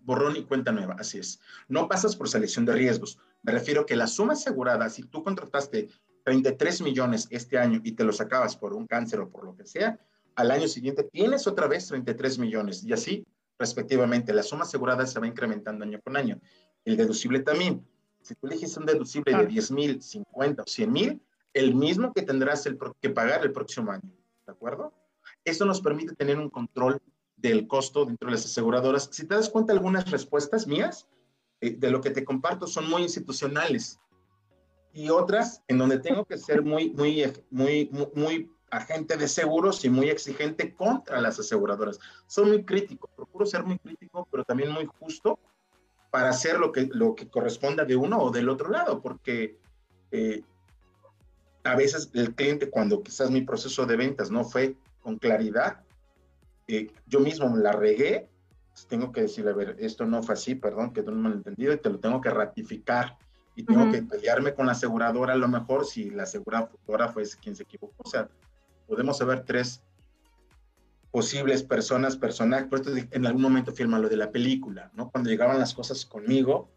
[0.00, 1.40] Borrón y cuenta nueva, así es.
[1.68, 3.18] No pasas por selección de riesgos.
[3.42, 5.88] Me refiero que la suma asegurada, si tú contrataste
[6.24, 9.64] 33 millones este año y te los acabas por un cáncer o por lo que
[9.64, 9.98] sea,
[10.36, 13.26] al año siguiente tienes otra vez 33 millones y así
[13.58, 14.32] respectivamente.
[14.32, 16.38] La suma asegurada se va incrementando año con año.
[16.84, 17.86] El deducible también.
[18.20, 21.22] Si tú eliges un deducible de 10 mil, 50 o 100 mil,
[21.54, 24.12] el mismo que tendrás el, que pagar el próximo año.
[24.46, 24.92] ¿De acuerdo?
[25.44, 27.00] Esto nos permite tener un control
[27.36, 29.08] del costo dentro de las aseguradoras.
[29.12, 31.08] Si te das cuenta, algunas respuestas mías
[31.60, 34.00] eh, de lo que te comparto son muy institucionales
[34.92, 39.84] y otras en donde tengo que ser muy, muy, muy, muy, muy agente de seguros
[39.84, 41.98] y muy exigente contra las aseguradoras.
[42.26, 45.38] Soy muy crítico, procuro ser muy crítico, pero también muy justo
[46.10, 49.58] para hacer lo que, lo que corresponda de uno o del otro lado, porque
[50.10, 50.42] eh,
[51.66, 55.80] a veces el cliente, cuando quizás mi proceso de ventas no fue con claridad,
[56.68, 58.28] eh, yo mismo me la regué,
[58.72, 61.36] pues tengo que decirle, a ver, esto no fue así, perdón, que no me lo
[61.36, 63.16] entendido y te lo tengo que ratificar
[63.54, 67.56] y tengo que pelearme con la aseguradora a lo mejor si la aseguradora fue quien
[67.56, 67.94] se equivocó.
[68.04, 68.28] O sea,
[68.86, 69.82] podemos saber tres
[71.10, 75.10] posibles personas, personajes, por esto en algún momento firma lo de la película, ¿no?
[75.10, 76.68] Cuando llegaban las cosas conmigo,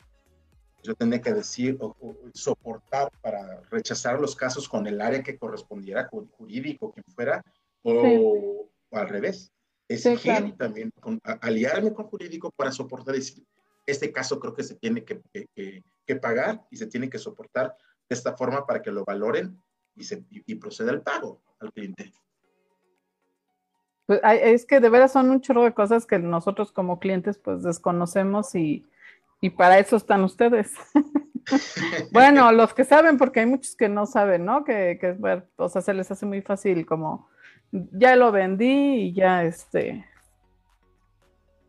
[0.84, 1.96] yo tenía que decir o,
[2.34, 7.44] soportar para rechazar los casos con el área que correspondiera, con jurídico, quien fuera,
[7.84, 9.52] o, al revés.
[9.88, 10.92] exigir también
[11.42, 13.16] aliarme con jurídico para soportar
[13.86, 15.22] este caso creo que se tiene que,
[16.06, 17.76] que, pagar y se tiene que soportar
[18.08, 19.62] de esta forma para que lo valoren
[19.96, 22.12] y, se, y, proceda el pago al cliente.
[24.06, 27.62] Pues es que de veras son un chorro de cosas que nosotros como clientes pues
[27.62, 28.88] desconocemos y,
[29.42, 30.74] y para eso están ustedes.
[32.12, 34.64] bueno, los que saben, porque hay muchos que no saben, ¿no?
[34.64, 35.18] Que, que
[35.56, 37.30] o sea, se les hace muy fácil como
[37.72, 40.06] ya lo vendí y ya este.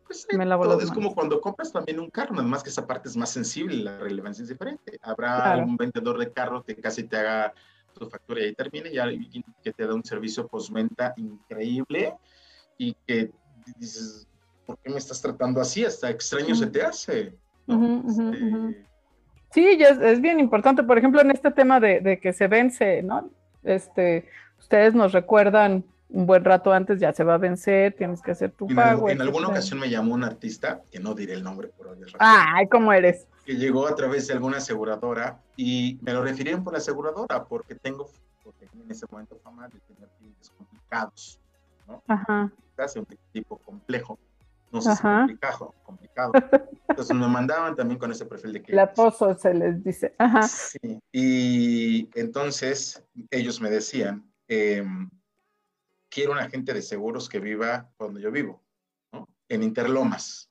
[0.05, 3.07] Pues me todo, es como cuando compras también un carro, nada más que esa parte
[3.07, 4.99] es más sensible, la relevancia es diferente.
[5.01, 7.53] Habrá un vendedor de carro que casi te haga
[7.93, 9.07] tu factura y ahí termine, ya
[9.63, 12.13] que te da un servicio postventa increíble
[12.77, 13.31] y que
[13.77, 14.27] dices,
[14.65, 15.85] ¿por qué me estás tratando así?
[15.85, 17.37] Hasta extraño se te hace.
[17.71, 18.85] Este,
[19.51, 20.83] sí, es, es, bien importante.
[20.83, 23.29] Por ejemplo, en este tema de, de que se vence, ¿no?
[23.63, 24.27] Este,
[24.59, 28.51] ustedes nos recuerdan un buen rato antes, ya se va a vencer, tienes que hacer
[28.51, 29.09] tu pago.
[29.09, 31.99] En, alguna ocasión me llamó un artista, que no diré el nombre por hoy.
[32.19, 33.27] Ay, ¿cómo eres?
[33.45, 37.75] Que llegó a través de alguna aseguradora y me lo refirieron por la aseguradora porque
[37.75, 38.09] tengo,
[38.43, 41.39] porque en ese momento fama de tener clientes complicados,
[41.87, 42.03] ¿no?
[42.07, 42.51] Ajá.
[42.75, 44.19] Casi un tipo complejo.
[44.79, 46.31] Sé si complicado, complicado.
[46.87, 48.97] Entonces me mandaban también con ese perfil de clientes.
[48.97, 50.15] Latoso se les dice.
[50.17, 50.43] Ajá.
[50.43, 50.99] Sí.
[51.11, 54.85] Y entonces ellos me decían, eh,
[56.09, 58.63] quiero un agente de seguros que viva donde yo vivo,
[59.11, 59.27] ¿no?
[59.49, 60.49] En Interlomas.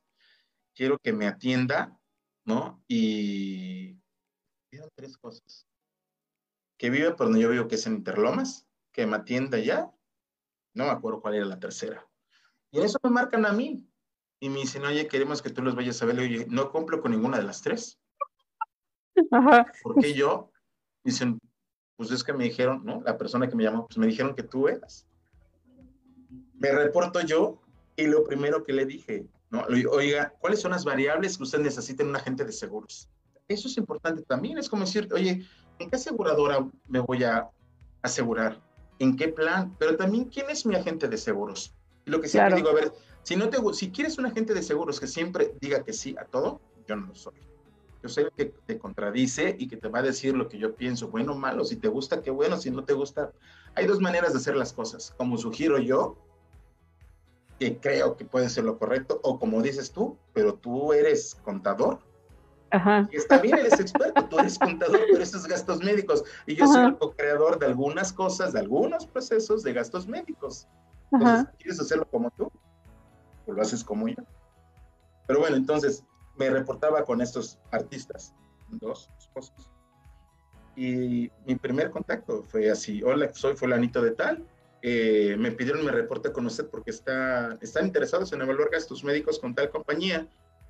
[0.75, 1.99] Quiero que me atienda,
[2.45, 2.83] ¿no?
[2.89, 4.01] Y
[4.95, 5.67] tres cosas.
[6.79, 9.91] Que viva por donde yo vivo, que es en Interlomas, que me atienda ya.
[10.75, 12.07] No me acuerdo cuál era la tercera.
[12.71, 13.90] Y eso me marcan a mí.
[14.41, 16.19] Y me dicen, oye, queremos que tú los vayas a ver.
[16.19, 17.99] Oye, no cumplo con ninguna de las tres.
[19.31, 19.71] Ajá.
[19.83, 20.51] Porque yo,
[21.05, 21.39] dicen,
[21.97, 23.03] pues es que me dijeron, ¿no?
[23.03, 25.07] La persona que me llamó, pues me dijeron que tú eras.
[26.55, 27.61] Me reporto yo
[27.97, 29.65] y lo primero que le dije, ¿no?
[29.91, 33.11] Oiga, ¿cuáles son las variables que usted necesita en un agente de seguros?
[33.47, 34.57] Eso es importante también.
[34.57, 35.45] Es como decir, oye,
[35.79, 37.51] ¿en qué aseguradora me voy a
[38.01, 38.59] asegurar?
[38.99, 39.77] ¿En qué plan?
[39.79, 41.75] Pero también, ¿quién es mi agente de seguros?
[42.07, 42.93] lo que siempre digo, a ver,
[43.23, 46.25] si, no te, si quieres un agente de seguros que siempre diga que sí a
[46.25, 47.35] todo, yo no lo soy.
[48.03, 51.09] Yo sé que te contradice y que te va a decir lo que yo pienso,
[51.09, 53.33] bueno o malo, si te gusta, qué bueno, si no te gusta.
[53.75, 56.17] Hay dos maneras de hacer las cosas, como sugiero yo,
[57.59, 61.99] que creo que puede ser lo correcto, o como dices tú, pero tú eres contador.
[62.71, 63.07] Ajá.
[63.13, 66.25] Y está bien, eres experto, tú eres contador, pero esos gastos médicos.
[66.47, 70.69] Y yo soy el co-creador de algunas cosas, de algunos procesos de gastos médicos.
[71.13, 72.51] Entonces, ¿quieres hacerlo como tú?
[73.51, 74.23] O lo haces como yo.
[75.27, 76.05] Pero bueno, entonces,
[76.37, 78.35] me reportaba con estos artistas,
[78.69, 79.71] dos esposos.
[80.77, 84.47] Y mi primer contacto fue así, hola, soy fulanito de tal,
[84.83, 89.39] eh, me pidieron me reporte con usted porque está, están interesados en evaluar gastos médicos
[89.39, 90.27] con tal compañía.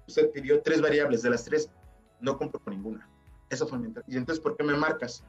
[0.08, 1.70] Usted pidió tres variables, de las tres
[2.20, 3.08] no compro con ninguna.
[3.50, 5.24] Eso fue mi Y entonces, ¿por qué me marcas?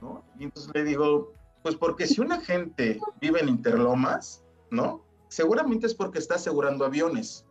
[0.00, 0.24] ¿No?
[0.38, 1.32] Y entonces le digo,
[1.62, 5.05] pues porque si una gente vive en Interlomas, ¿no?
[5.28, 7.44] Seguramente es porque está asegurando aviones.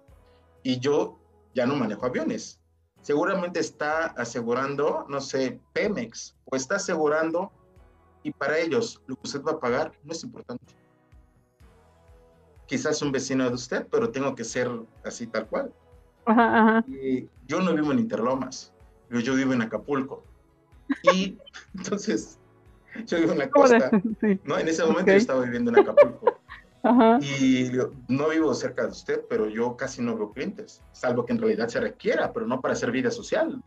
[0.64, 1.20] Y yo
[1.54, 2.60] ya no manejo aviones.
[3.02, 7.52] Seguramente está asegurando, no sé, Pemex, o está asegurando,
[8.24, 10.74] y para ellos lo que usted va a pagar no es importante.
[12.66, 14.72] Quizás un vecino de usted, pero tengo que ser
[15.04, 15.72] así tal cual.
[16.88, 18.74] Y yo no vivo en Interlomas,
[19.12, 20.24] yo, vivo en Acapulco.
[21.14, 21.38] Y
[21.78, 22.40] entonces,
[23.06, 23.92] yo vivo en la costa,
[24.44, 24.58] ¿no?
[24.58, 26.40] En ese momento yo estaba viviendo en Acapulco.
[27.22, 27.72] Y
[28.08, 31.68] no vivo cerca de usted, pero yo casi no veo clientes, salvo que en realidad
[31.68, 33.62] se requiera, pero no para hacer vida social.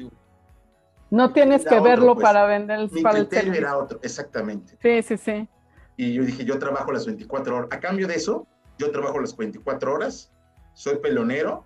[1.10, 2.24] no tienes que verlo pues.
[2.24, 4.78] para vender el Mi criterio era otro, exactamente.
[4.80, 5.48] Sí, sí, sí.
[5.96, 7.68] Y yo dije, yo trabajo las 24 horas.
[7.72, 8.46] A cambio de eso,
[8.78, 10.30] yo trabajo las 24 horas,
[10.74, 11.64] soy pelonero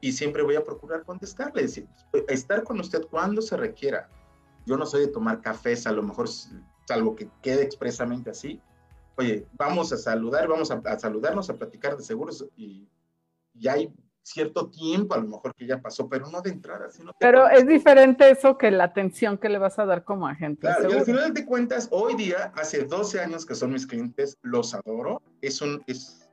[0.00, 1.86] y siempre voy a procurar contestarle, decir,
[2.28, 4.08] estar con usted cuando se requiera.
[4.64, 6.26] Yo no soy de tomar cafés, a lo mejor,
[6.86, 8.60] salvo que quede expresamente así,
[9.16, 12.88] oye, vamos a saludar, vamos a, saludarnos, a platicar de seguros y
[13.54, 13.92] ya hay
[14.22, 16.90] cierto tiempo a lo mejor que ya pasó, pero no de entrada.
[16.90, 20.62] Sino pero es diferente eso que la atención que le vas a dar como agente.
[20.62, 24.36] Claro, y al final de cuentas, hoy día, hace 12 años que son mis clientes,
[24.42, 25.22] los adoro.
[25.40, 26.28] Es un, es,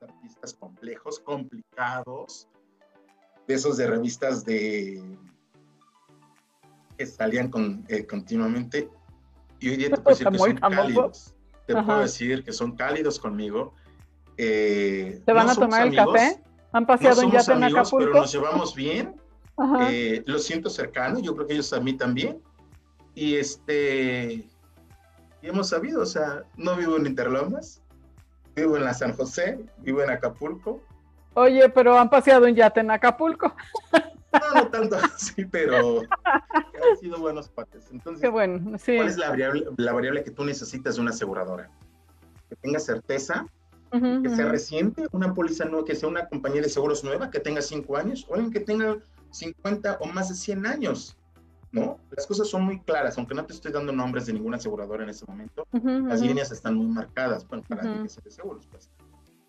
[0.00, 2.48] artistas complejos, complicados,
[3.46, 5.02] de esos de revistas de
[6.96, 8.88] que salían con, eh, continuamente.
[9.60, 11.34] Y hoy día te puedo decir que son cálidos
[11.74, 13.74] te puedo decir que son cálidos conmigo.
[14.38, 16.42] Eh, ¿Te van a tomar el café?
[16.72, 17.98] ¿Han paseado en yate en Acapulco?
[17.98, 19.16] Pero nos llevamos bien.
[19.90, 22.40] Eh, los siento cercanos, yo creo que ellos a mí también.
[23.14, 24.48] Y este,
[25.42, 27.82] y hemos sabido, o sea, no vivo en Interlomas,
[28.54, 30.82] Vivo en la San José, vivo en Acapulco.
[31.34, 33.54] Oye, pero han paseado un yate en Acapulco.
[34.40, 37.88] No, no tanto así, pero han sido buenos pates.
[37.90, 38.96] Entonces, Qué bueno, sí.
[38.96, 41.70] ¿cuál es la variable, la variable que tú necesitas de una aseguradora?
[42.48, 43.46] Que tenga certeza,
[43.90, 44.52] que sea ujú.
[44.52, 48.26] reciente, una póliza nueva, que sea una compañía de seguros nueva, que tenga cinco años,
[48.28, 48.98] o alguien que tenga
[49.30, 51.16] 50 o más de 100 años,
[51.72, 51.98] ¿no?
[52.16, 55.10] Las cosas son muy claras, aunque no te estoy dando nombres de ninguna aseguradora en
[55.10, 58.90] este momento, las líneas están muy marcadas, bueno, para alguien que sea de seguros, pues,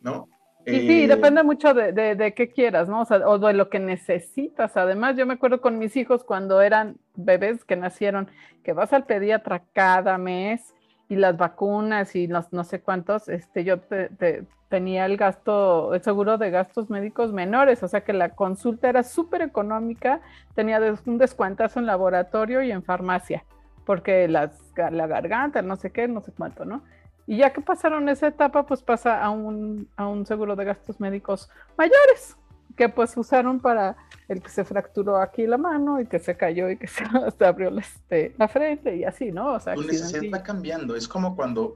[0.02, 0.28] ¿no?
[0.66, 3.01] Y sí, Eh, depende mucho de, de, de qué quieras, ¿no?
[3.01, 4.78] O sea, o de lo que necesitas.
[4.78, 8.30] Además, yo me acuerdo con mis hijos cuando eran bebés que nacieron,
[8.64, 10.76] que vas al pediatra cada mes
[11.07, 15.95] y las vacunas y los no sé cuántos, este, yo te- te- tenía el gasto,
[15.95, 20.22] el seguro de gastos médicos menores, o sea que la consulta era súper económica,
[20.53, 23.43] tenía un descuentazo en laboratorio y en farmacia,
[23.86, 26.84] porque las, la garganta, no sé qué, no sé cuánto, ¿no?
[27.30, 31.00] Y ya que pasaron esa etapa, pues pasa a un, a un seguro de gastos
[31.00, 32.36] médicos mayores,
[32.76, 36.72] que pues usaron para el que se fracturó aquí la mano y que se cayó
[36.72, 37.04] y que se,
[37.38, 39.54] se abrió la, este, la frente y así, ¿no?
[39.54, 40.38] O sea, necesidad accidentillo.
[40.38, 40.96] va cambiando.
[40.96, 41.76] Es como cuando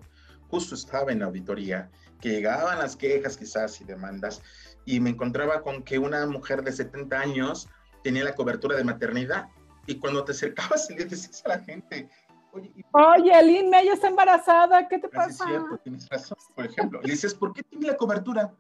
[0.50, 1.88] justo estaba en auditoría,
[2.20, 4.42] que llegaban las quejas quizás y demandas,
[4.86, 7.70] y me encontraba con que una mujer de 70 años
[8.04, 9.50] tenía la cobertura de maternidad.
[9.86, 12.10] Y cuando te acercabas y le decías a la gente,
[12.54, 15.46] oye, ¿y Oye, Aline Mella está embarazada, ¿qué te Ah, sí, es pasa?
[15.50, 17.02] cierto, tienes razón, por ejemplo.
[17.02, 18.54] Le dices, ¿por qué tiene la cobertura?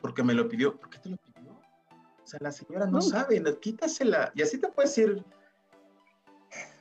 [0.00, 0.76] Porque me lo pidió.
[0.78, 1.52] ¿Por qué te lo pidió?
[1.52, 3.00] O sea, la señora no No.
[3.02, 4.32] sabe, quítasela.
[4.34, 5.24] Y así te puedes ir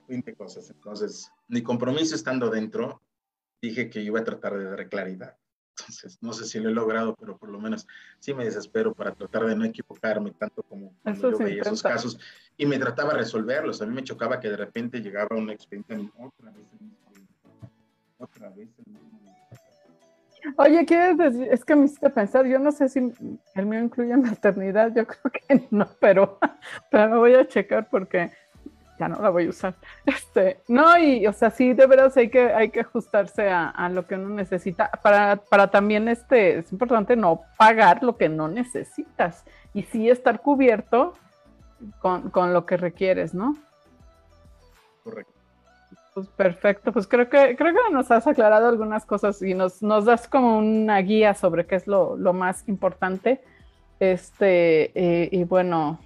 [0.08, 0.70] 20 cosas.
[0.70, 3.02] Entonces, mi compromiso estando dentro,
[3.62, 5.38] dije que iba a tratar de dar claridad.
[5.80, 7.88] Entonces, no sé si lo he logrado, pero por lo menos
[8.20, 11.80] sí me desespero para tratar de no equivocarme tanto como cuando Eso yo veía esos
[11.80, 11.96] intenta.
[11.96, 12.20] casos
[12.62, 13.82] y me trataba de resolverlos.
[13.82, 17.08] A mí me chocaba que de repente llegaba un expediente y otra vez el mismo.
[18.20, 19.10] Otra vez el mismo.
[20.58, 21.48] Oye, ¿quieres decir?
[21.52, 23.00] Es que me hiciste pensar, yo no sé si
[23.56, 26.38] el mío incluye maternidad, yo creo que no, pero,
[26.92, 28.30] pero voy a checar porque
[29.00, 29.74] ya no la voy a usar.
[30.06, 33.90] Este, no, y o sea, sí, de veras hay que, hay que ajustarse a, a
[33.90, 38.48] lo que uno necesita para, para también, este, es importante no pagar lo que no
[38.48, 41.16] necesitas y sí estar cubierto
[42.00, 43.56] con, con lo que requieres, ¿no?
[45.04, 45.34] Correcto.
[46.14, 50.04] Pues perfecto, pues creo que creo que nos has aclarado algunas cosas y nos, nos
[50.04, 53.42] das como una guía sobre qué es lo, lo más importante.
[53.98, 56.00] Este, eh, y bueno,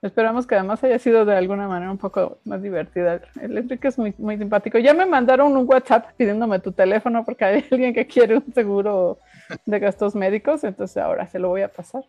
[0.00, 3.20] esperamos que además haya sido de alguna manera un poco más divertida.
[3.40, 4.78] El Enrique es muy, muy simpático.
[4.78, 9.18] Ya me mandaron un WhatsApp pidiéndome tu teléfono porque hay alguien que quiere un seguro
[9.66, 12.04] de gastos médicos, entonces ahora se lo voy a pasar.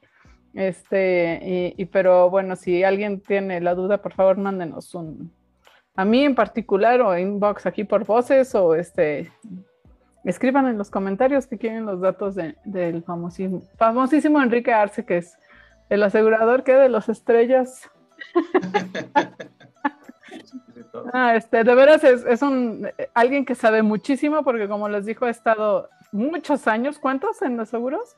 [0.54, 1.40] Este,
[1.78, 5.32] y, y pero bueno, si alguien tiene la duda, por favor, mándenos un,
[5.96, 9.32] a mí en particular o inbox aquí por voces o este
[10.24, 15.18] escriban en los comentarios que quieren los datos de- del famosísimo, famosísimo Enrique Arce, que
[15.18, 15.38] es
[15.90, 17.90] el asegurador que de los estrellas.
[21.14, 25.26] Ah, este, de veras es, es un alguien que sabe muchísimo porque como les dijo
[25.26, 28.16] ha estado muchos años, ¿cuántos en los seguros?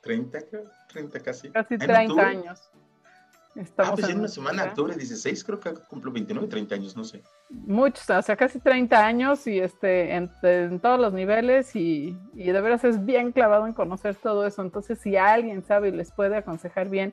[0.00, 1.50] 30, creo, 30 casi.
[1.50, 2.24] Casi En 30 octubre.
[2.24, 2.70] años.
[2.72, 7.02] Ah, Estamos pues en una semana, octubre 16, creo que cumplo 29, 30 años, no
[7.02, 7.20] sé.
[7.50, 12.52] Muchos, o sea, casi 30 años y este, en, en todos los niveles y, y
[12.52, 14.62] de veras es bien clavado en conocer todo eso.
[14.62, 17.12] Entonces, si alguien sabe y les puede aconsejar bien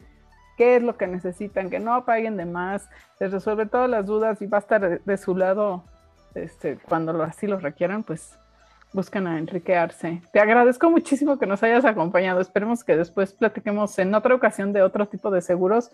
[0.57, 2.87] qué es lo que necesitan, que no paguen de más,
[3.19, 5.83] les resuelve todas las dudas y va a estar de, de su lado
[6.35, 8.37] este, cuando lo, así lo requieran, pues
[8.97, 10.23] buscan a Enrique Arce.
[10.33, 12.41] Te agradezco muchísimo que nos hayas acompañado.
[12.41, 15.91] Esperemos que después platiquemos en otra ocasión de otro tipo de seguros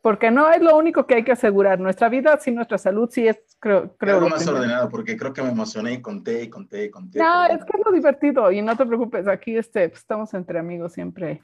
[0.00, 1.78] porque no es lo único que hay que asegurar.
[1.78, 4.16] Nuestra vida, sí, nuestra salud, sí es, creo, creo.
[4.16, 4.62] Algo más primero.
[4.62, 7.18] ordenado, porque creo que me emocioné y conté y conté y conté.
[7.18, 10.32] No, pero es que es lo divertido y no te preocupes, aquí este, pues, estamos
[10.32, 11.42] entre amigos siempre.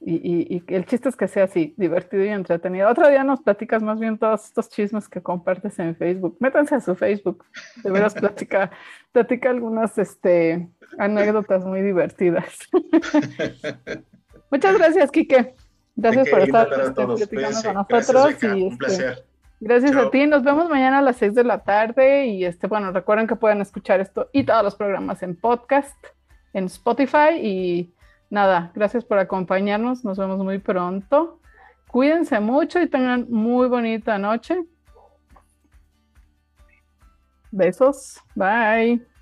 [0.00, 2.88] Y, y- y el chiste es que sea así, divertido y entretenido.
[2.88, 6.36] Otro día nos platicas más bien todos estos chismes que compartes en Facebook.
[6.38, 7.44] Métanse a su Facebook,
[7.82, 8.70] de veras platica,
[9.12, 10.68] platica algunas este,
[10.98, 12.46] anécdotas muy divertidas.
[14.50, 15.54] Muchas gracias, Quique.
[15.96, 18.26] Gracias por estar a este, platicando con Gracias, nosotros.
[18.40, 19.24] Beca, y, Un este, placer.
[19.60, 20.10] Gracias a Chao.
[20.10, 20.26] ti.
[20.26, 22.26] Nos vemos mañana a las 6 de la tarde.
[22.26, 25.96] Y este, bueno, recuerden que pueden escuchar esto y todos los programas en podcast,
[26.52, 27.34] en Spotify.
[27.42, 27.92] Y
[28.30, 30.04] nada, gracias por acompañarnos.
[30.04, 31.40] Nos vemos muy pronto.
[31.88, 34.62] Cuídense mucho y tengan muy bonita noche.
[37.50, 38.22] Besos.
[38.34, 39.17] Bye.